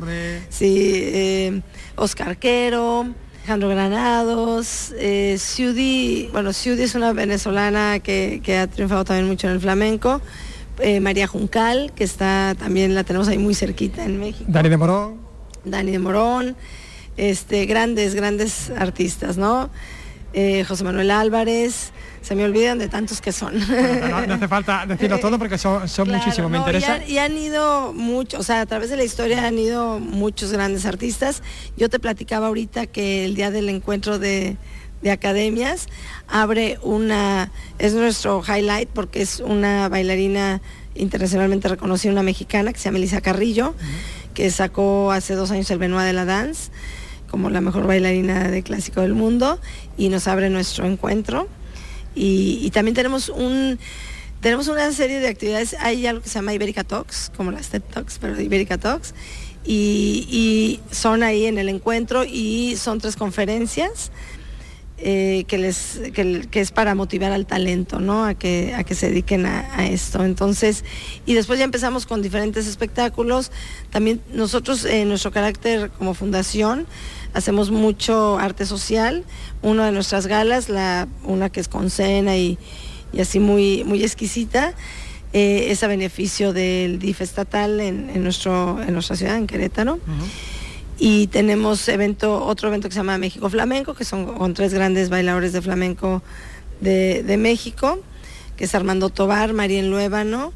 sí, 0.50 0.90
eh, 0.92 1.62
Oscar 1.96 2.36
Quero, 2.36 3.06
Alejandro 3.38 3.68
Granados, 3.68 4.92
eh, 4.98 5.38
bueno, 6.32 6.52
Ciudi 6.52 6.82
es 6.82 6.94
una 6.94 7.12
venezolana 7.12 8.00
que, 8.00 8.58
ha 8.60 8.66
triunfado 8.66 9.04
también 9.04 9.26
mucho 9.26 9.46
en 9.46 9.54
el 9.54 9.60
flamenco. 9.60 10.20
Eh, 10.80 11.00
María 11.00 11.26
Juncal, 11.26 11.92
que 11.94 12.04
está 12.04 12.54
también 12.58 12.94
la 12.94 13.04
tenemos 13.04 13.28
ahí 13.28 13.38
muy 13.38 13.54
cerquita 13.54 14.04
en 14.04 14.20
México. 14.20 14.44
Dani 14.48 14.68
de 14.68 14.76
Morón. 14.76 15.20
Dani 15.64 15.90
de 15.90 15.98
Morón, 15.98 16.56
este, 17.16 17.64
grandes, 17.64 18.14
grandes 18.14 18.70
artistas, 18.76 19.38
¿no? 19.38 19.70
Eh, 20.34 20.64
José 20.64 20.84
Manuel 20.84 21.10
Álvarez, 21.10 21.92
se 22.26 22.34
me 22.34 22.44
olvidan 22.44 22.76
de 22.78 22.88
tantos 22.88 23.20
que 23.20 23.30
son. 23.30 23.56
no, 23.56 24.34
hace 24.34 24.48
falta 24.48 24.84
decirlos 24.84 25.20
todos 25.26 25.38
porque 25.38 25.58
son, 25.58 25.88
son 25.88 26.10
muchísimos, 26.10 26.50
me 26.50 26.58
interesa. 26.58 26.98
Y 27.06 27.18
han, 27.18 27.38
ido 27.38 27.92
muchos, 27.92 28.40
o 28.40 28.42
sea, 28.42 28.62
a 28.62 28.66
través 28.66 28.90
de 28.90 28.96
la 28.96 29.04
historia 29.04 29.46
han 29.46 29.56
ido 29.56 30.00
muchos 30.00 30.50
grandes 30.50 30.86
artistas. 30.86 31.44
Yo 31.76 31.88
te 31.88 32.00
platicaba 32.00 32.48
ahorita 32.48 32.86
que 32.86 33.24
el 33.24 33.36
día 33.36 33.52
del 33.52 33.68
encuentro 33.68 34.18
de, 34.18 34.56
academias 35.08 35.86
abre 36.26 36.80
una, 36.82 37.52
es 37.78 37.94
nuestro 37.94 38.42
highlight 38.42 38.88
porque 38.88 39.22
es 39.22 39.38
una 39.38 39.88
bailarina 39.88 40.60
internacionalmente 40.96 41.68
reconocida, 41.68 42.10
una 42.10 42.24
mexicana 42.24 42.72
que 42.72 42.80
se 42.80 42.86
llama 42.86 42.98
Elisa 42.98 43.20
Carrillo, 43.20 43.76
que 44.34 44.50
sacó 44.50 45.12
hace 45.12 45.36
dos 45.36 45.52
años 45.52 45.70
el 45.70 45.78
Benoit 45.78 46.04
de 46.04 46.12
la 46.12 46.24
Dance 46.24 46.72
como 47.30 47.50
la 47.50 47.60
mejor 47.60 47.86
bailarina 47.86 48.48
de 48.48 48.64
clásico 48.64 49.02
del 49.02 49.14
mundo 49.14 49.60
y 49.96 50.08
nos 50.08 50.26
abre 50.26 50.50
nuestro 50.50 50.86
encuentro. 50.86 51.48
Y, 52.16 52.70
también 52.70 52.94
tenemos 52.94 53.28
un 53.28 53.78
tenemos 54.40 54.68
una 54.68 54.92
serie 54.92 55.18
de 55.18 55.28
actividades, 55.28 55.74
hay 55.80 56.06
algo 56.06 56.22
que 56.22 56.28
se 56.28 56.36
llama 56.36 56.54
Ibérica 56.54 56.84
Talks, 56.84 57.32
como 57.36 57.50
las 57.50 57.68
TED 57.68 57.82
Talks, 57.82 58.18
pero 58.18 58.40
Ibérica 58.40 58.78
Talks, 58.78 59.14
y, 59.64 60.80
son 60.90 61.22
ahí 61.22 61.46
en 61.46 61.58
el 61.58 61.68
encuentro 61.68 62.24
y 62.24 62.76
son 62.76 63.00
tres 63.00 63.16
conferencias 63.16 64.12
eh, 64.98 65.44
que, 65.48 65.58
les, 65.58 66.00
que, 66.14 66.60
es 66.60 66.70
para 66.70 66.94
motivar 66.94 67.32
al 67.32 67.44
talento, 67.44 67.98
¿no? 68.00 68.24
A 68.24 68.34
que, 68.34 68.74
a 68.74 68.84
que 68.84 68.94
se 68.94 69.10
dediquen 69.10 69.44
a, 69.44 69.86
esto. 69.86 70.24
Entonces, 70.24 70.84
y 71.26 71.34
después 71.34 71.58
ya 71.58 71.64
empezamos 71.64 72.06
con 72.06 72.22
diferentes 72.22 72.66
espectáculos. 72.66 73.50
También 73.90 74.22
nosotros, 74.32 74.84
en 74.84 75.08
nuestro 75.08 75.32
carácter 75.32 75.90
como 75.90 76.14
fundación, 76.14 76.86
hacemos 77.34 77.70
mucho 77.70 78.38
arte 78.38 78.66
social. 78.66 79.24
Una 79.62 79.86
de 79.86 79.92
nuestras 79.92 80.26
galas, 80.26 80.68
la, 80.68 81.08
una 81.24 81.50
que 81.50 81.60
es 81.60 81.68
con 81.68 81.90
cena 81.90 82.36
y, 82.36 82.58
así 83.20 83.38
muy, 83.40 83.84
muy 83.84 84.02
exquisita, 84.02 84.74
eh, 85.32 85.68
es 85.70 85.82
a 85.82 85.86
beneficio 85.86 86.52
del 86.52 86.98
DIF 86.98 87.20
estatal 87.20 87.80
en, 87.80 88.22
nuestro, 88.22 88.80
en 88.82 88.92
nuestra 88.92 89.16
ciudad, 89.16 89.36
en 89.36 89.46
Querétaro. 89.46 89.98
Y 90.98 91.26
tenemos 91.26 91.88
evento, 91.88 92.44
otro 92.44 92.68
evento 92.68 92.88
que 92.88 92.94
se 92.94 93.00
llama 93.00 93.18
México 93.18 93.50
Flamenco, 93.50 93.94
que 93.94 94.04
son 94.04 94.24
con 94.24 94.54
tres 94.54 94.72
grandes 94.72 95.10
bailadores 95.10 95.52
de 95.52 95.60
flamenco 95.60 96.22
de, 96.80 97.22
de 97.22 97.36
México, 97.36 98.00
que 98.56 98.64
es 98.64 98.74
Armando 98.74 99.10
Tobar, 99.10 99.52
María 99.52 99.82
Luébano 99.82 100.52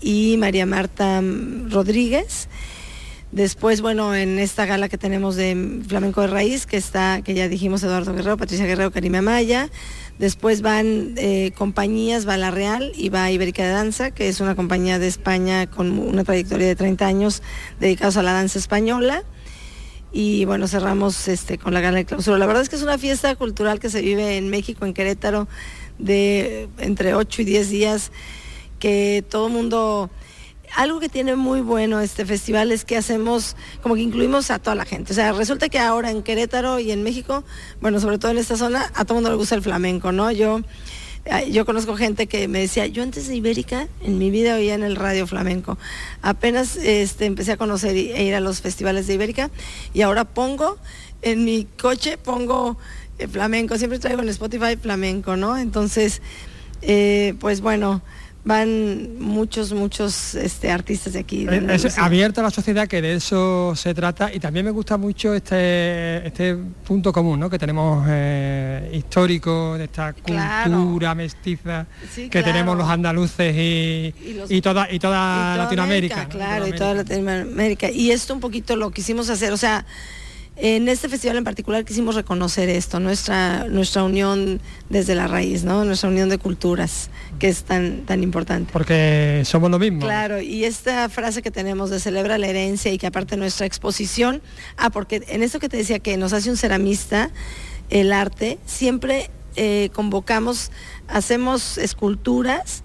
y 0.00 0.36
María 0.38 0.66
Marta 0.66 1.22
Rodríguez. 1.68 2.48
Después, 3.32 3.80
bueno, 3.80 4.12
en 4.16 4.40
esta 4.40 4.66
gala 4.66 4.88
que 4.88 4.98
tenemos 4.98 5.36
de 5.36 5.82
Flamenco 5.86 6.20
de 6.20 6.26
Raíz, 6.26 6.66
que 6.66 6.76
está, 6.76 7.22
que 7.22 7.32
ya 7.32 7.48
dijimos 7.48 7.80
Eduardo 7.84 8.12
Guerrero, 8.12 8.36
Patricia 8.36 8.66
Guerrero, 8.66 8.90
Karime 8.90 9.18
Amaya. 9.18 9.70
Después 10.18 10.62
van 10.62 11.14
eh, 11.16 11.52
compañías, 11.56 12.26
va 12.26 12.36
La 12.36 12.50
Real 12.50 12.90
y 12.96 13.08
va 13.08 13.30
Ibérica 13.30 13.62
de 13.62 13.70
Danza, 13.70 14.10
que 14.10 14.28
es 14.28 14.40
una 14.40 14.56
compañía 14.56 14.98
de 14.98 15.06
España 15.06 15.68
con 15.68 15.96
una 15.96 16.24
trayectoria 16.24 16.66
de 16.66 16.74
30 16.74 17.06
años 17.06 17.42
dedicados 17.78 18.16
a 18.16 18.24
la 18.24 18.32
danza 18.32 18.58
española. 18.58 19.22
Y 20.12 20.44
bueno, 20.44 20.66
cerramos 20.66 21.28
este, 21.28 21.56
con 21.56 21.72
la 21.72 21.80
gala 21.80 21.98
de 21.98 22.06
clausura. 22.06 22.36
La 22.36 22.46
verdad 22.46 22.64
es 22.64 22.68
que 22.68 22.76
es 22.76 22.82
una 22.82 22.98
fiesta 22.98 23.36
cultural 23.36 23.78
que 23.78 23.90
se 23.90 24.02
vive 24.02 24.38
en 24.38 24.48
México, 24.48 24.84
en 24.84 24.92
Querétaro, 24.92 25.46
de 26.00 26.68
entre 26.78 27.14
8 27.14 27.42
y 27.42 27.44
10 27.44 27.70
días, 27.70 28.10
que 28.80 29.24
todo 29.28 29.46
el 29.46 29.52
mundo 29.52 30.10
algo 30.76 31.00
que 31.00 31.08
tiene 31.08 31.36
muy 31.36 31.60
bueno 31.60 32.00
este 32.00 32.24
festival 32.24 32.72
es 32.72 32.84
que 32.84 32.96
hacemos, 32.96 33.56
como 33.82 33.94
que 33.94 34.02
incluimos 34.02 34.50
a 34.50 34.58
toda 34.58 34.74
la 34.74 34.84
gente. 34.84 35.12
O 35.12 35.14
sea, 35.14 35.32
resulta 35.32 35.68
que 35.68 35.78
ahora 35.78 36.10
en 36.10 36.22
Querétaro 36.22 36.78
y 36.78 36.90
en 36.92 37.02
México, 37.02 37.44
bueno, 37.80 38.00
sobre 38.00 38.18
todo 38.18 38.30
en 38.30 38.38
esta 38.38 38.56
zona, 38.56 38.90
a 38.94 39.04
todo 39.04 39.14
mundo 39.14 39.30
le 39.30 39.36
gusta 39.36 39.54
el 39.54 39.62
flamenco, 39.62 40.12
¿no? 40.12 40.30
Yo, 40.30 40.60
yo 41.50 41.66
conozco 41.66 41.96
gente 41.96 42.26
que 42.26 42.48
me 42.48 42.60
decía, 42.60 42.86
yo 42.86 43.02
antes 43.02 43.28
de 43.28 43.36
Ibérica, 43.36 43.88
en 44.02 44.18
mi 44.18 44.30
vida 44.30 44.54
oía 44.54 44.74
en 44.74 44.82
el 44.82 44.96
radio 44.96 45.26
flamenco. 45.26 45.78
Apenas 46.22 46.76
este, 46.76 47.26
empecé 47.26 47.52
a 47.52 47.56
conocer 47.56 47.96
e 47.96 48.22
ir 48.22 48.34
a 48.34 48.40
los 48.40 48.60
festivales 48.60 49.06
de 49.06 49.14
Ibérica 49.14 49.50
y 49.92 50.02
ahora 50.02 50.24
pongo, 50.24 50.78
en 51.22 51.44
mi 51.44 51.66
coche 51.80 52.16
pongo 52.16 52.78
eh, 53.18 53.28
flamenco, 53.28 53.76
siempre 53.76 53.98
traigo 53.98 54.22
en 54.22 54.28
Spotify 54.28 54.76
flamenco, 54.80 55.36
¿no? 55.36 55.58
Entonces, 55.58 56.22
eh, 56.82 57.34
pues 57.40 57.60
bueno 57.60 58.02
van 58.44 59.18
muchos, 59.18 59.72
muchos 59.72 60.34
este, 60.34 60.70
artistas 60.70 61.12
de 61.12 61.18
aquí. 61.18 61.46
es 61.48 61.98
abierta 61.98 62.40
a 62.40 62.44
la 62.44 62.50
sociedad, 62.50 62.88
que 62.88 63.02
de 63.02 63.14
eso 63.14 63.74
se 63.76 63.94
trata, 63.94 64.32
y 64.32 64.40
también 64.40 64.64
me 64.64 64.70
gusta 64.70 64.96
mucho 64.96 65.34
este, 65.34 66.26
este 66.26 66.56
punto 66.56 67.12
común 67.12 67.38
¿no? 67.38 67.50
que 67.50 67.58
tenemos 67.58 68.06
eh, 68.08 68.90
histórico 68.94 69.76
de 69.76 69.84
esta 69.84 70.14
cultura 70.14 71.14
mestiza 71.14 71.86
que 72.30 72.42
tenemos 72.42 72.76
los 72.76 72.88
andaluces 72.88 73.54
y, 73.54 74.14
y, 74.48 74.60
toda, 74.60 74.90
y 74.90 74.98
toda, 74.98 75.56
Latinoamérica. 75.56 76.28
Claro, 76.28 76.66
y 76.66 76.72
toda 76.72 76.94
Latinoamérica. 76.94 77.90
Y 77.90 78.10
esto 78.10 78.34
un 78.34 78.40
poquito 78.40 78.76
lo 78.76 78.90
quisimos 78.90 79.28
hacer, 79.28 79.52
o 79.52 79.56
sea, 79.56 79.84
en 80.62 80.88
este 80.88 81.08
festival 81.08 81.38
en 81.38 81.44
particular 81.44 81.84
quisimos 81.84 82.14
reconocer 82.14 82.68
esto, 82.68 83.00
nuestra, 83.00 83.64
nuestra 83.64 84.04
unión 84.04 84.60
desde 84.90 85.14
la 85.14 85.26
raíz, 85.26 85.64
¿no? 85.64 85.84
nuestra 85.84 86.10
unión 86.10 86.28
de 86.28 86.36
culturas, 86.36 87.08
que 87.38 87.48
es 87.48 87.64
tan, 87.64 88.02
tan 88.02 88.22
importante. 88.22 88.70
Porque 88.72 89.42
somos 89.46 89.70
lo 89.70 89.78
mismo. 89.78 90.00
Claro, 90.00 90.40
y 90.40 90.64
esta 90.64 91.08
frase 91.08 91.40
que 91.40 91.50
tenemos 91.50 91.88
de 91.88 91.98
celebra 91.98 92.36
la 92.36 92.46
herencia 92.46 92.92
y 92.92 92.98
que 92.98 93.06
aparte 93.06 93.38
nuestra 93.38 93.64
exposición, 93.64 94.42
ah, 94.76 94.90
porque 94.90 95.24
en 95.28 95.42
esto 95.42 95.60
que 95.60 95.70
te 95.70 95.78
decía 95.78 95.98
que 95.98 96.18
nos 96.18 96.34
hace 96.34 96.50
un 96.50 96.58
ceramista, 96.58 97.30
el 97.88 98.12
arte, 98.12 98.58
siempre 98.66 99.30
eh, 99.56 99.88
convocamos, 99.94 100.70
hacemos 101.08 101.78
esculturas 101.78 102.84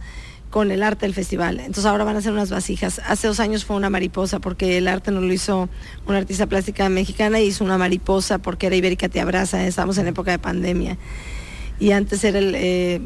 con 0.56 0.72
el 0.72 0.84
arte 0.84 1.06
del 1.06 1.14
festival. 1.14 1.60
Entonces 1.60 1.84
ahora 1.84 2.06
van 2.06 2.16
a 2.16 2.22
ser 2.22 2.32
unas 2.32 2.50
vasijas. 2.50 3.02
Hace 3.06 3.28
dos 3.28 3.42
años 3.42 3.66
fue 3.66 3.76
una 3.76 3.90
mariposa 3.90 4.40
porque 4.40 4.78
el 4.78 4.88
arte 4.88 5.12
nos 5.12 5.22
lo 5.22 5.34
hizo 5.34 5.68
una 6.08 6.20
artista 6.20 6.48
plástica 6.48 6.88
mexicana 6.88 7.42
y 7.42 7.48
hizo 7.48 7.66
una 7.66 7.78
mariposa 7.78 8.38
porque 8.38 8.68
era 8.68 8.78
Ibérica 8.78 9.10
Te 9.10 9.20
Abraza, 9.20 9.68
estamos 9.68 9.98
en 9.98 10.08
época 10.08 10.32
de 10.32 10.40
pandemia. 10.40 10.98
Y 11.78 11.92
antes 11.92 12.24
era 12.24 12.40
eh, 12.42 13.02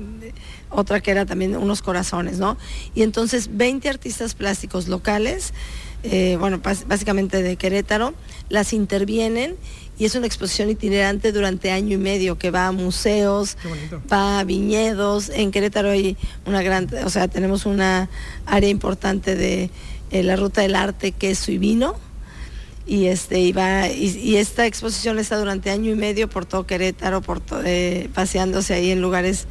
otra 0.69 0.99
que 0.99 1.09
era 1.09 1.25
también 1.25 1.55
unos 1.55 1.81
corazones, 1.81 2.38
¿no? 2.38 2.55
Y 2.93 3.01
entonces 3.01 3.49
20 3.57 3.89
artistas 3.89 4.35
plásticos 4.35 4.88
locales, 4.88 5.55
eh, 6.03 6.38
bueno, 6.39 6.62
básicamente 6.85 7.41
de 7.41 7.55
Querétaro, 7.55 8.13
las 8.49 8.73
intervienen 8.73 9.55
y 9.99 10.05
es 10.05 10.15
una 10.15 10.25
exposición 10.25 10.69
itinerante 10.69 11.33
durante 11.33 11.71
año 11.71 11.95
y 11.95 11.97
medio 11.97 12.38
que 12.38 12.51
va 12.51 12.67
a 12.67 12.71
museos, 12.71 13.57
va 14.12 14.39
a 14.39 14.43
viñedos. 14.45 15.27
En 15.27 15.51
Querétaro 15.51 15.89
hay 15.89 16.15
una 16.45 16.63
gran, 16.63 16.88
o 17.03 17.09
sea, 17.09 17.27
tenemos 17.27 17.65
una 17.65 18.09
área 18.45 18.69
importante 18.69 19.35
de 19.35 19.69
eh, 20.12 20.23
la 20.23 20.38
ruta 20.38 20.62
del 20.62 20.75
arte, 20.75 21.12
queso 21.12 21.51
y 21.51 21.57
vino. 21.57 21.95
Y, 22.88 23.07
este, 23.07 23.41
y, 23.41 23.53
y, 23.53 24.38
esta 24.38 24.65
exposición 24.65 25.19
está 25.19 25.38
durante 25.38 25.69
año 25.69 25.91
y 25.91 25.95
medio 25.95 26.29
por 26.29 26.45
todo 26.45 26.65
Querétaro, 26.65 27.21
por 27.21 27.41
eh, 27.65 28.09
paseándose 28.15 28.73
ahí 28.73 28.91
en 28.91 29.01
lugares, 29.01 29.47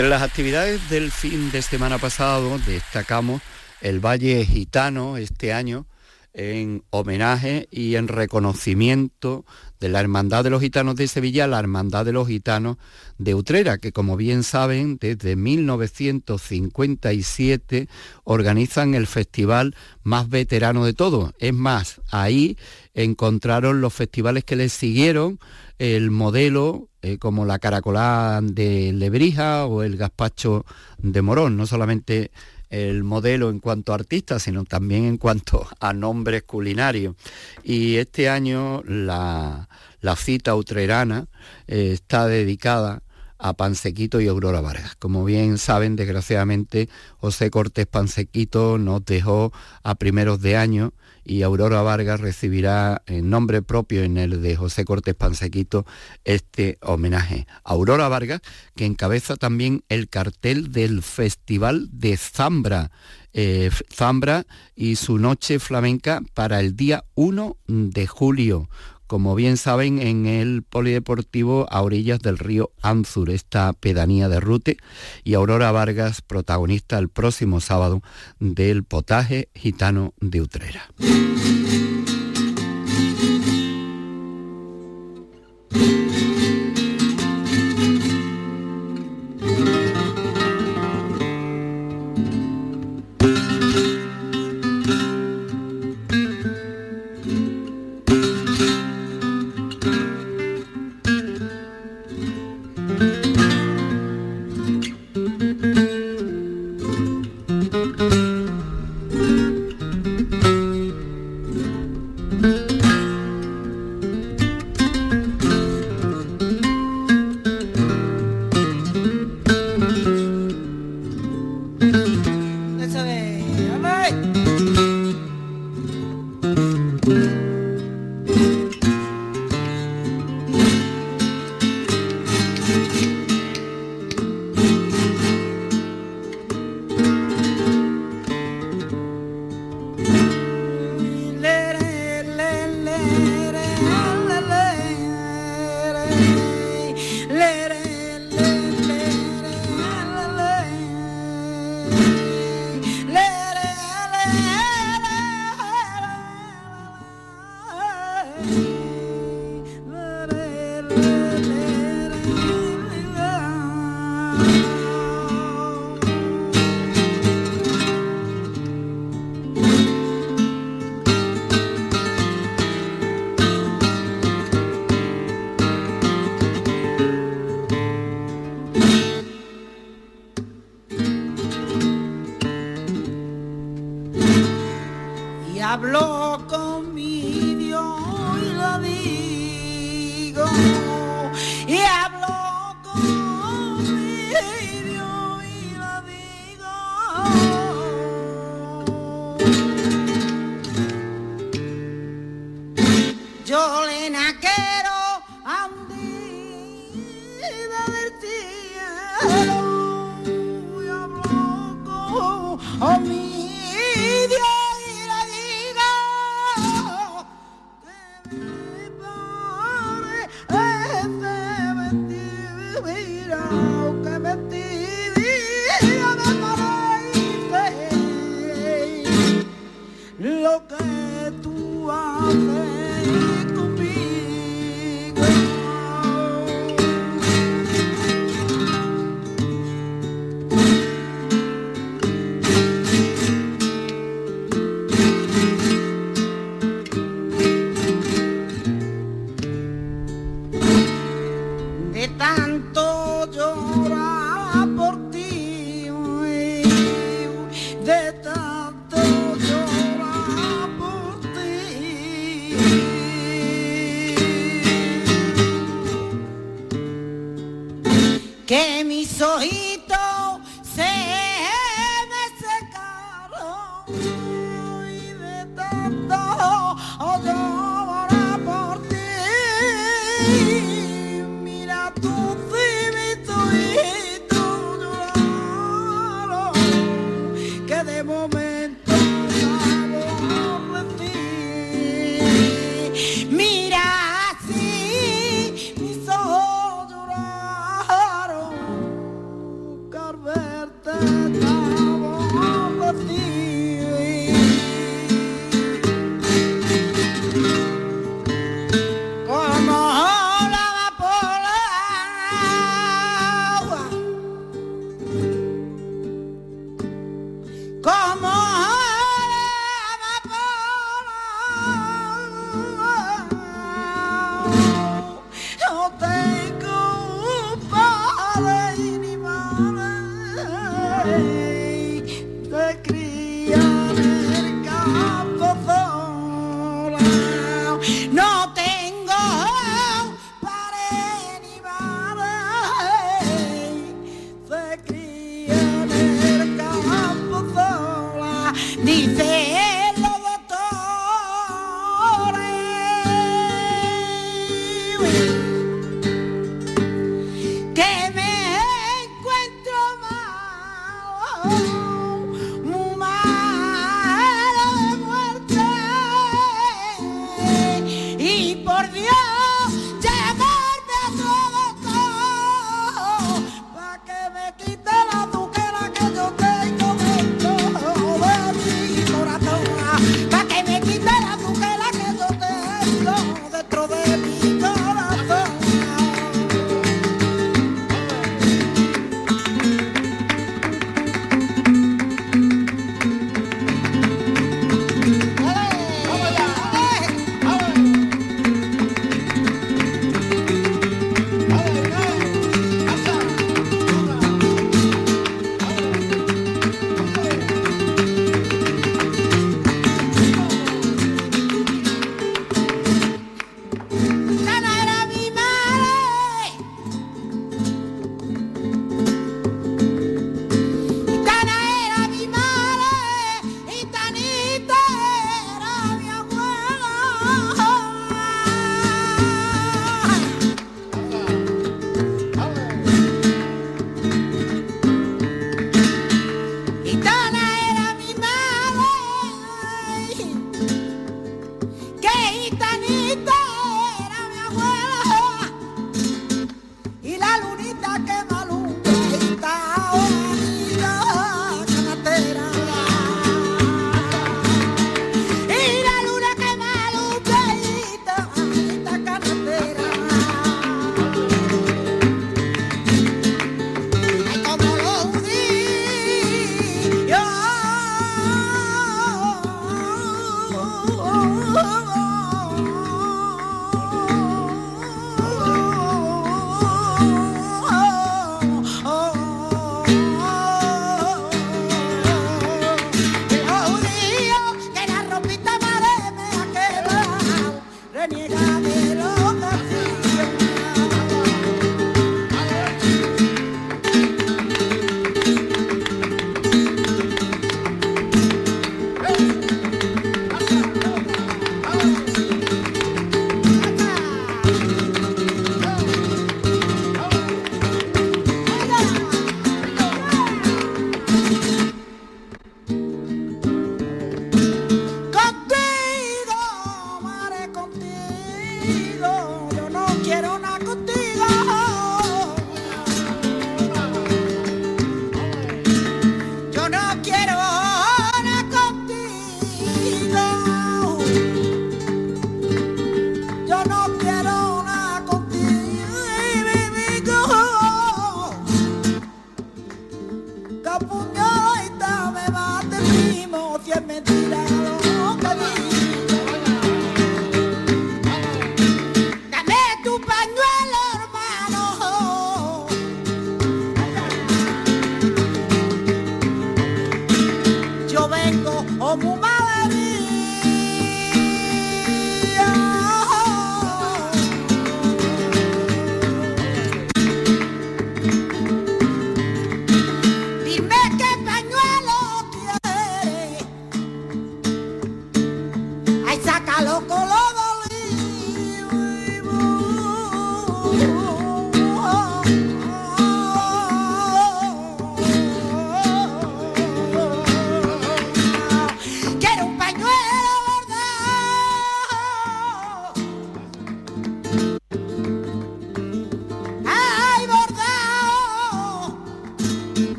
Entre 0.00 0.08
las 0.08 0.22
actividades 0.22 0.88
del 0.88 1.10
fin 1.10 1.52
de 1.52 1.60
semana 1.60 1.98
pasado 1.98 2.58
destacamos 2.66 3.42
el 3.82 4.00
Valle 4.00 4.46
Gitano 4.46 5.18
este 5.18 5.52
año 5.52 5.84
en 6.32 6.82
homenaje 6.88 7.68
y 7.70 7.96
en 7.96 8.08
reconocimiento 8.08 9.44
de 9.78 9.90
la 9.90 10.00
Hermandad 10.00 10.42
de 10.42 10.48
los 10.48 10.62
Gitanos 10.62 10.96
de 10.96 11.06
Sevilla, 11.06 11.46
la 11.46 11.58
Hermandad 11.58 12.06
de 12.06 12.14
los 12.14 12.28
Gitanos 12.28 12.78
de 13.18 13.34
Utrera, 13.34 13.76
que 13.76 13.92
como 13.92 14.16
bien 14.16 14.42
saben, 14.42 14.96
desde 14.98 15.36
1957 15.36 17.86
organizan 18.24 18.94
el 18.94 19.06
festival 19.06 19.76
más 20.02 20.30
veterano 20.30 20.86
de 20.86 20.94
todos. 20.94 21.34
Es 21.38 21.52
más, 21.52 22.00
ahí 22.10 22.56
encontraron 22.94 23.82
los 23.82 23.92
festivales 23.92 24.44
que 24.44 24.56
les 24.56 24.72
siguieron 24.72 25.38
el 25.78 26.10
modelo 26.10 26.89
eh, 27.02 27.18
como 27.18 27.44
la 27.44 27.58
caracolá 27.58 28.40
de 28.42 28.92
Lebrija 28.92 29.66
o 29.66 29.82
el 29.82 29.96
gazpacho 29.96 30.64
de 30.98 31.22
Morón, 31.22 31.56
no 31.56 31.66
solamente 31.66 32.30
el 32.70 33.02
modelo 33.02 33.50
en 33.50 33.58
cuanto 33.58 33.92
a 33.92 33.96
artistas, 33.96 34.44
sino 34.44 34.64
también 34.64 35.04
en 35.04 35.18
cuanto 35.18 35.66
a 35.80 35.92
nombres 35.92 36.44
culinarios. 36.44 37.16
Y 37.64 37.96
este 37.96 38.28
año 38.28 38.82
la, 38.86 39.68
cita 40.16 40.54
utrerana 40.54 41.26
eh, 41.66 41.90
está 41.92 42.26
dedicada 42.26 43.02
a 43.38 43.54
Pansequito 43.54 44.20
y 44.20 44.28
Aurora 44.28 44.60
Vargas. 44.60 44.94
Como 44.96 45.24
bien 45.24 45.58
saben, 45.58 45.96
desgraciadamente, 45.96 46.88
José 47.18 47.50
Cortés 47.50 47.86
Pansequito 47.86 48.78
nos 48.78 49.04
dejó 49.04 49.52
a 49.82 49.94
primeros 49.94 50.40
de 50.40 50.56
año 50.56 50.92
y 51.24 51.42
Aurora 51.42 51.82
Vargas 51.82 52.20
recibirá 52.20 53.02
en 53.06 53.30
nombre 53.30 53.62
propio 53.62 54.02
en 54.02 54.16
el 54.16 54.42
de 54.42 54.56
José 54.56 54.84
Cortés 54.84 55.14
Pansequito 55.14 55.86
este 56.24 56.78
homenaje. 56.82 57.46
Aurora 57.64 58.08
Vargas, 58.08 58.40
que 58.76 58.86
encabeza 58.86 59.36
también 59.36 59.84
el 59.88 60.08
cartel 60.08 60.72
del 60.72 61.02
Festival 61.02 61.88
de 61.92 62.16
Zambra, 62.16 62.90
eh, 63.32 63.70
Zambra 63.92 64.46
y 64.74 64.96
su 64.96 65.18
noche 65.18 65.58
flamenca 65.58 66.22
para 66.34 66.60
el 66.60 66.76
día 66.76 67.04
1 67.14 67.56
de 67.66 68.06
julio 68.06 68.68
como 69.10 69.34
bien 69.34 69.56
saben, 69.56 69.98
en 69.98 70.26
el 70.26 70.62
polideportivo 70.62 71.66
a 71.68 71.82
orillas 71.82 72.20
del 72.20 72.38
río 72.38 72.70
Anzur, 72.80 73.30
esta 73.30 73.72
pedanía 73.72 74.28
de 74.28 74.38
Rute, 74.38 74.76
y 75.24 75.34
Aurora 75.34 75.72
Vargas, 75.72 76.22
protagonista 76.22 76.96
el 76.96 77.08
próximo 77.08 77.60
sábado 77.60 78.02
del 78.38 78.84
potaje 78.84 79.48
gitano 79.52 80.14
de 80.20 80.42
Utrera. 80.42 80.92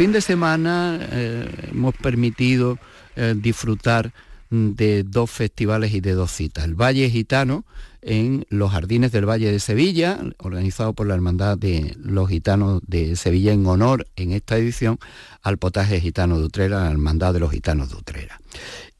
Fin 0.00 0.12
de 0.12 0.22
semana 0.22 0.98
eh, 1.12 1.46
hemos 1.72 1.94
permitido 1.94 2.78
eh, 3.16 3.34
disfrutar 3.36 4.14
de 4.48 5.02
dos 5.02 5.30
festivales 5.30 5.92
y 5.92 6.00
de 6.00 6.12
dos 6.12 6.30
citas. 6.30 6.64
El 6.64 6.74
Valle 6.74 7.10
Gitano 7.10 7.66
en 8.00 8.46
los 8.48 8.72
Jardines 8.72 9.12
del 9.12 9.28
Valle 9.28 9.52
de 9.52 9.60
Sevilla, 9.60 10.18
organizado 10.38 10.94
por 10.94 11.06
la 11.06 11.12
Hermandad 11.12 11.58
de 11.58 11.94
los 11.98 12.30
Gitanos 12.30 12.80
de 12.86 13.14
Sevilla 13.14 13.52
en 13.52 13.66
honor 13.66 14.06
en 14.16 14.32
esta 14.32 14.56
edición 14.56 14.98
al 15.42 15.58
potaje 15.58 16.00
gitano 16.00 16.38
de 16.38 16.46
Utrera, 16.46 16.84
la 16.84 16.90
Hermandad 16.90 17.34
de 17.34 17.40
los 17.40 17.50
Gitanos 17.50 17.90
de 17.90 17.96
Utrera. 17.96 18.40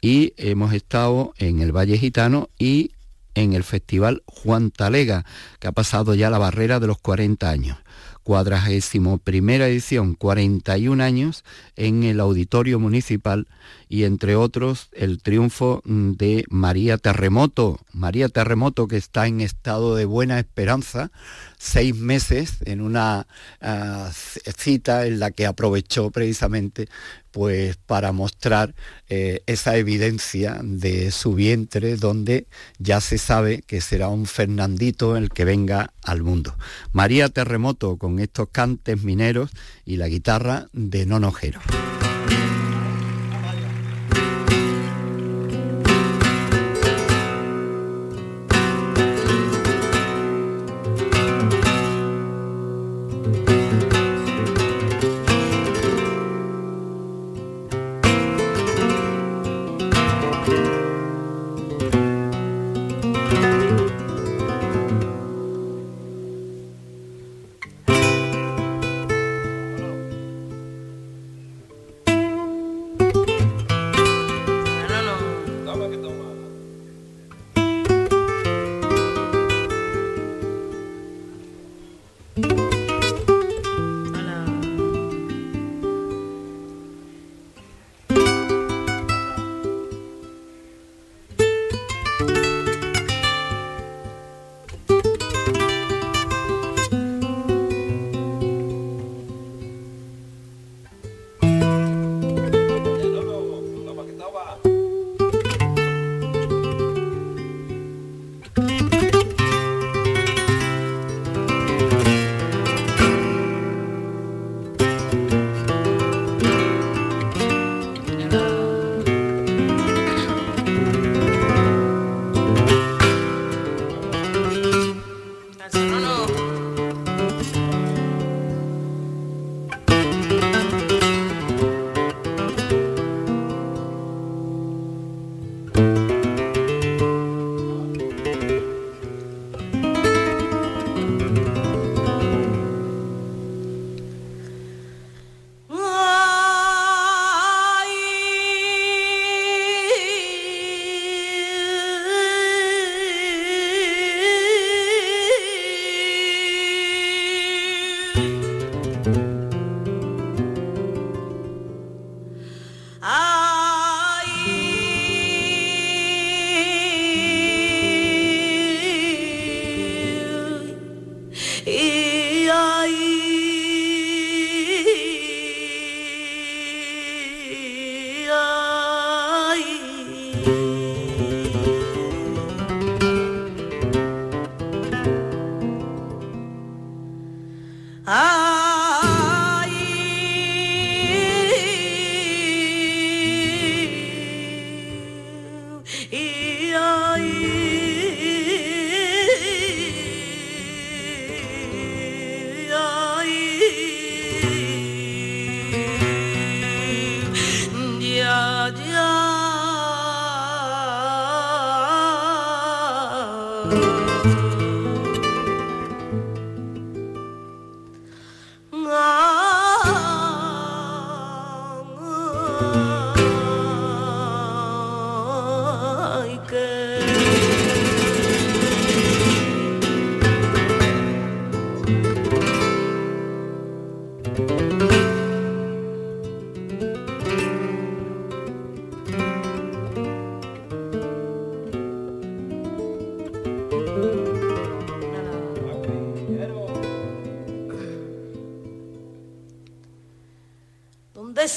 Y 0.03 0.35
hemos 0.37 0.75
estado 0.75 1.33
en 1.39 1.61
el 1.61 1.75
Valle 1.75 1.97
Gitano 1.97 2.51
y 2.59 2.91
en 3.35 3.55
el 3.55 3.65
Festival 3.65 4.23
Juan 4.27 4.71
Talega, 4.71 5.25
que 5.61 5.69
ha 5.69 5.73
pasado 5.73 6.15
ya 6.15 6.29
la 6.29 6.37
barrera 6.37 6.79
de 6.79 6.89
los 6.89 6.99
40 6.99 7.49
años 7.49 7.79
cuadragésimo 8.23 9.19
primera 9.19 9.69
edición, 9.69 10.15
41 10.15 11.03
años, 11.03 11.45
en 11.77 12.03
el 12.03 12.21
Auditorio 12.21 12.79
Municipal 12.79 13.49
y 13.89 14.05
entre 14.05 14.37
otros 14.37 14.89
el 14.93 15.23
triunfo 15.23 15.83
mm, 15.85 16.13
de 16.13 16.45
María 16.49 16.99
Terremoto, 16.99 17.81
María 17.93 18.29
Terremoto 18.29 18.87
que 18.87 18.97
está 18.97 19.27
en 19.27 19.41
estado 19.41 19.97
de 19.97 20.05
buena 20.05 20.39
esperanza, 20.39 21.11
seis 21.59 21.95
meses 21.97 22.59
en 22.65 22.81
una 22.81 23.27
ah, 23.61 24.11
cita 24.13 25.07
en 25.07 25.19
la 25.19 25.31
que 25.31 25.47
aprovechó 25.47 26.11
precisamente 26.11 26.89
pues 27.31 27.77
para 27.77 28.13
mostrar 28.13 28.75
eh, 29.09 29.43
esa 29.47 29.77
evidencia 29.77 30.61
de 30.63 31.11
su 31.11 31.35
vientre 31.35 31.97
donde 31.97 32.47
ya 32.79 33.01
se 33.01 33.19
sabe 33.19 33.63
que 33.67 33.81
será 33.81 34.09
un 34.09 34.27
Fernandito 34.27 35.17
el 35.17 35.31
que 35.31 35.45
venga 35.45 35.93
al 36.03 36.23
mundo. 36.23 36.55
María 36.93 37.29
Terremoto 37.29 37.97
con 37.97 38.19
estos 38.19 38.49
cantes 38.51 39.03
mineros 39.03 39.51
y 39.85 39.97
la 39.97 40.09
guitarra 40.09 40.69
de 40.73 41.07
Nonojero. 41.07 41.61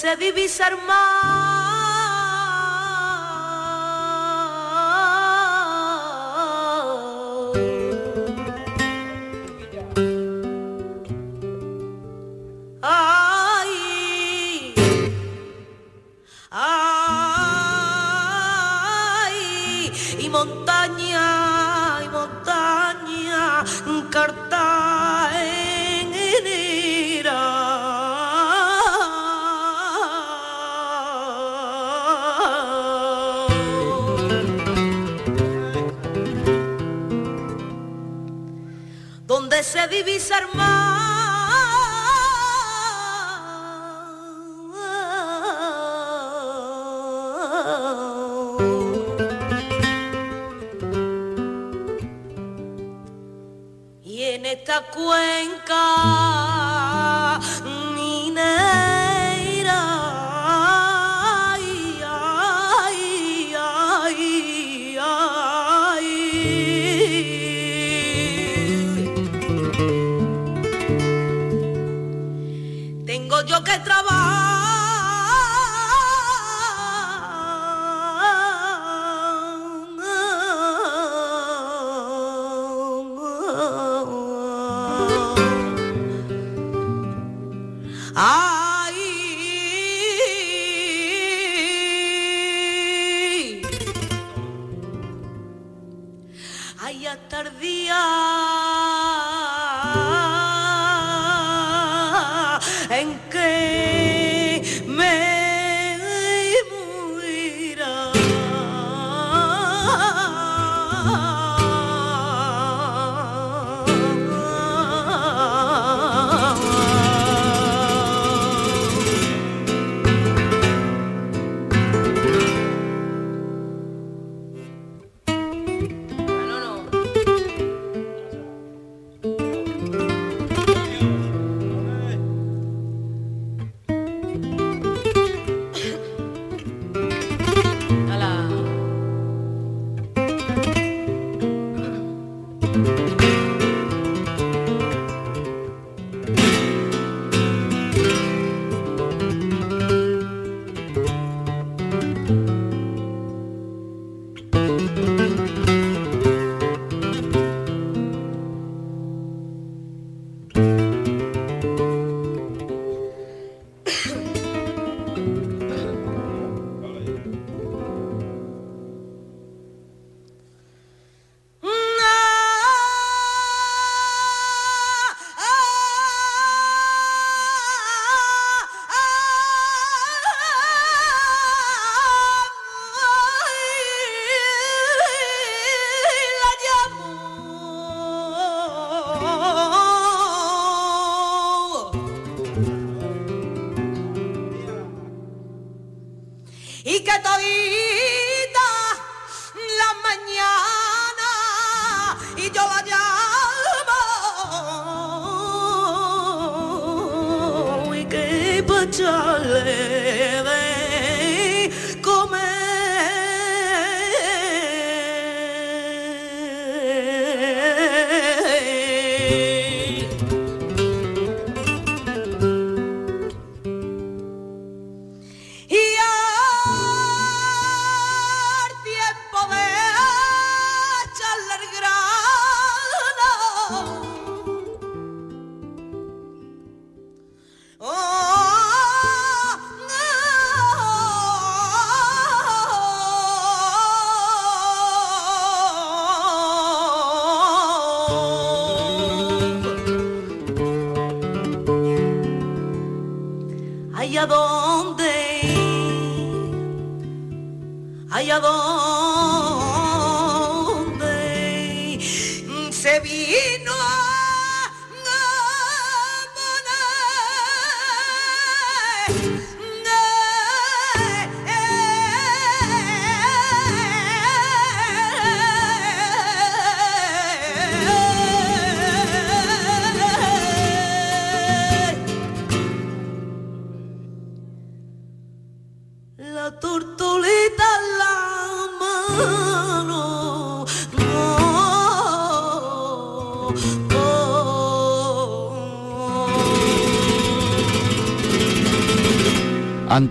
Se 0.03 0.17
divisa 0.17 0.67
el 0.67 1.42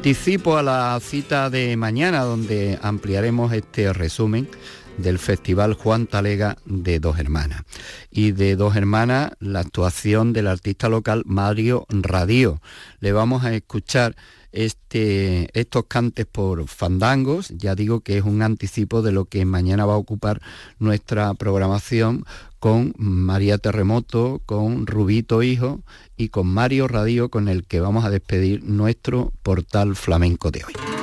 Anticipo 0.02 0.56
a 0.56 0.64
la 0.64 0.98
cita 1.00 1.48
de 1.48 1.76
mañana 1.76 2.24
donde 2.24 2.76
ampliaremos 2.82 3.52
este 3.52 3.92
resumen 3.92 4.48
del 4.98 5.20
Festival 5.20 5.74
Juan 5.74 6.08
Talega 6.08 6.56
de 6.64 6.98
Dos 6.98 7.20
Hermanas. 7.20 7.62
Y 8.10 8.32
de 8.32 8.56
Dos 8.56 8.74
Hermanas, 8.74 9.30
la 9.38 9.60
actuación 9.60 10.32
del 10.32 10.48
artista 10.48 10.88
local 10.88 11.22
Mario 11.24 11.86
Radio. 11.88 12.60
Le 12.98 13.12
vamos 13.12 13.44
a 13.44 13.54
escuchar 13.54 14.16
este, 14.52 15.48
estos 15.58 15.84
cantes 15.86 16.26
por 16.26 16.66
fandangos. 16.68 17.48
Ya 17.56 17.74
digo 17.74 18.00
que 18.00 18.18
es 18.18 18.24
un 18.24 18.42
anticipo 18.42 19.02
de 19.02 19.12
lo 19.12 19.24
que 19.24 19.44
mañana 19.44 19.86
va 19.86 19.94
a 19.94 19.98
ocupar 19.98 20.40
nuestra 20.78 21.34
programación 21.34 22.24
con 22.58 22.94
María 22.96 23.58
Terremoto, 23.58 24.40
con 24.46 24.86
Rubito 24.86 25.42
Hijo 25.42 25.80
y 26.16 26.28
con 26.28 26.46
Mario 26.46 26.86
Radio 26.86 27.28
con 27.28 27.48
el 27.48 27.64
que 27.64 27.80
vamos 27.80 28.04
a 28.04 28.10
despedir 28.10 28.62
nuestro 28.62 29.32
portal 29.42 29.96
flamenco 29.96 30.50
de 30.50 30.62
hoy. 30.64 31.01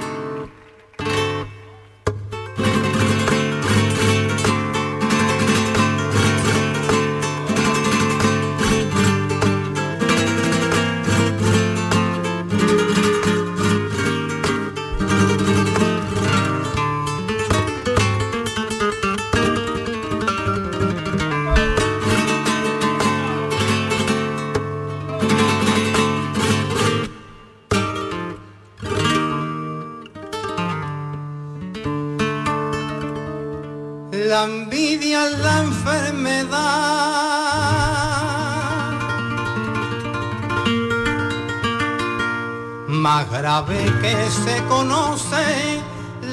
Más 43.49 43.65
grave 43.65 43.83
que 44.01 44.15
se 44.31 44.63
conoce. 44.67 45.81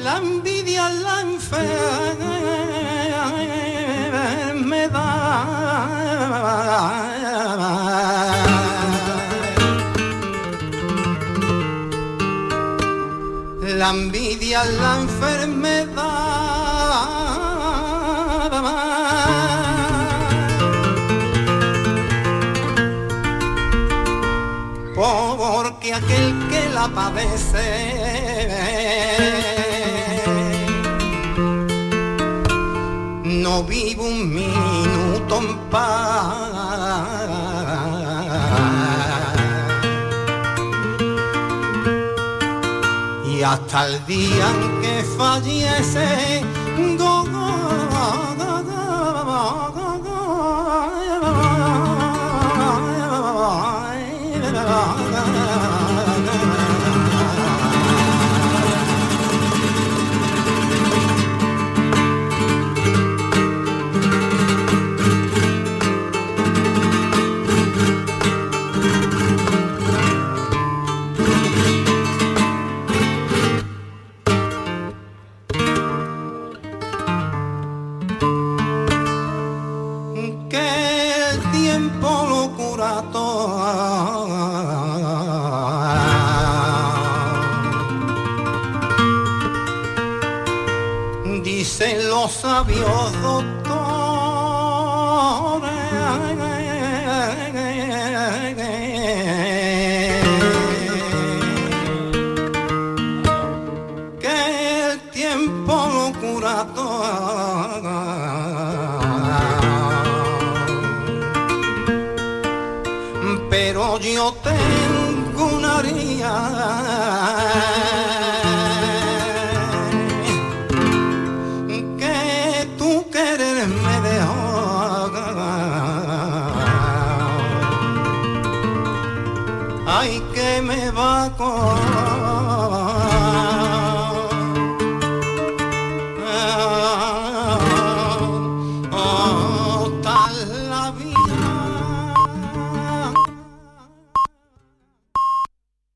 La 0.03 0.17
envidia 0.17 0.89
la 0.89 1.21
enfermedad. 1.21 2.37
la 13.77 13.89
envidia, 13.91 14.63
la 14.63 14.99
enfermedad. 15.01 15.96
Aquel 25.97 26.47
que 26.49 26.69
la 26.69 26.87
padece 26.89 27.67
no 33.23 33.63
vive 33.63 34.01
un 34.01 34.33
minuto 34.33 35.37
en 35.41 35.57
paz. 35.71 36.47
hasta 43.43 43.87
el 43.87 44.05
día 44.05 44.45
en 44.49 44.81
que 44.81 45.03
fallece 45.17 46.43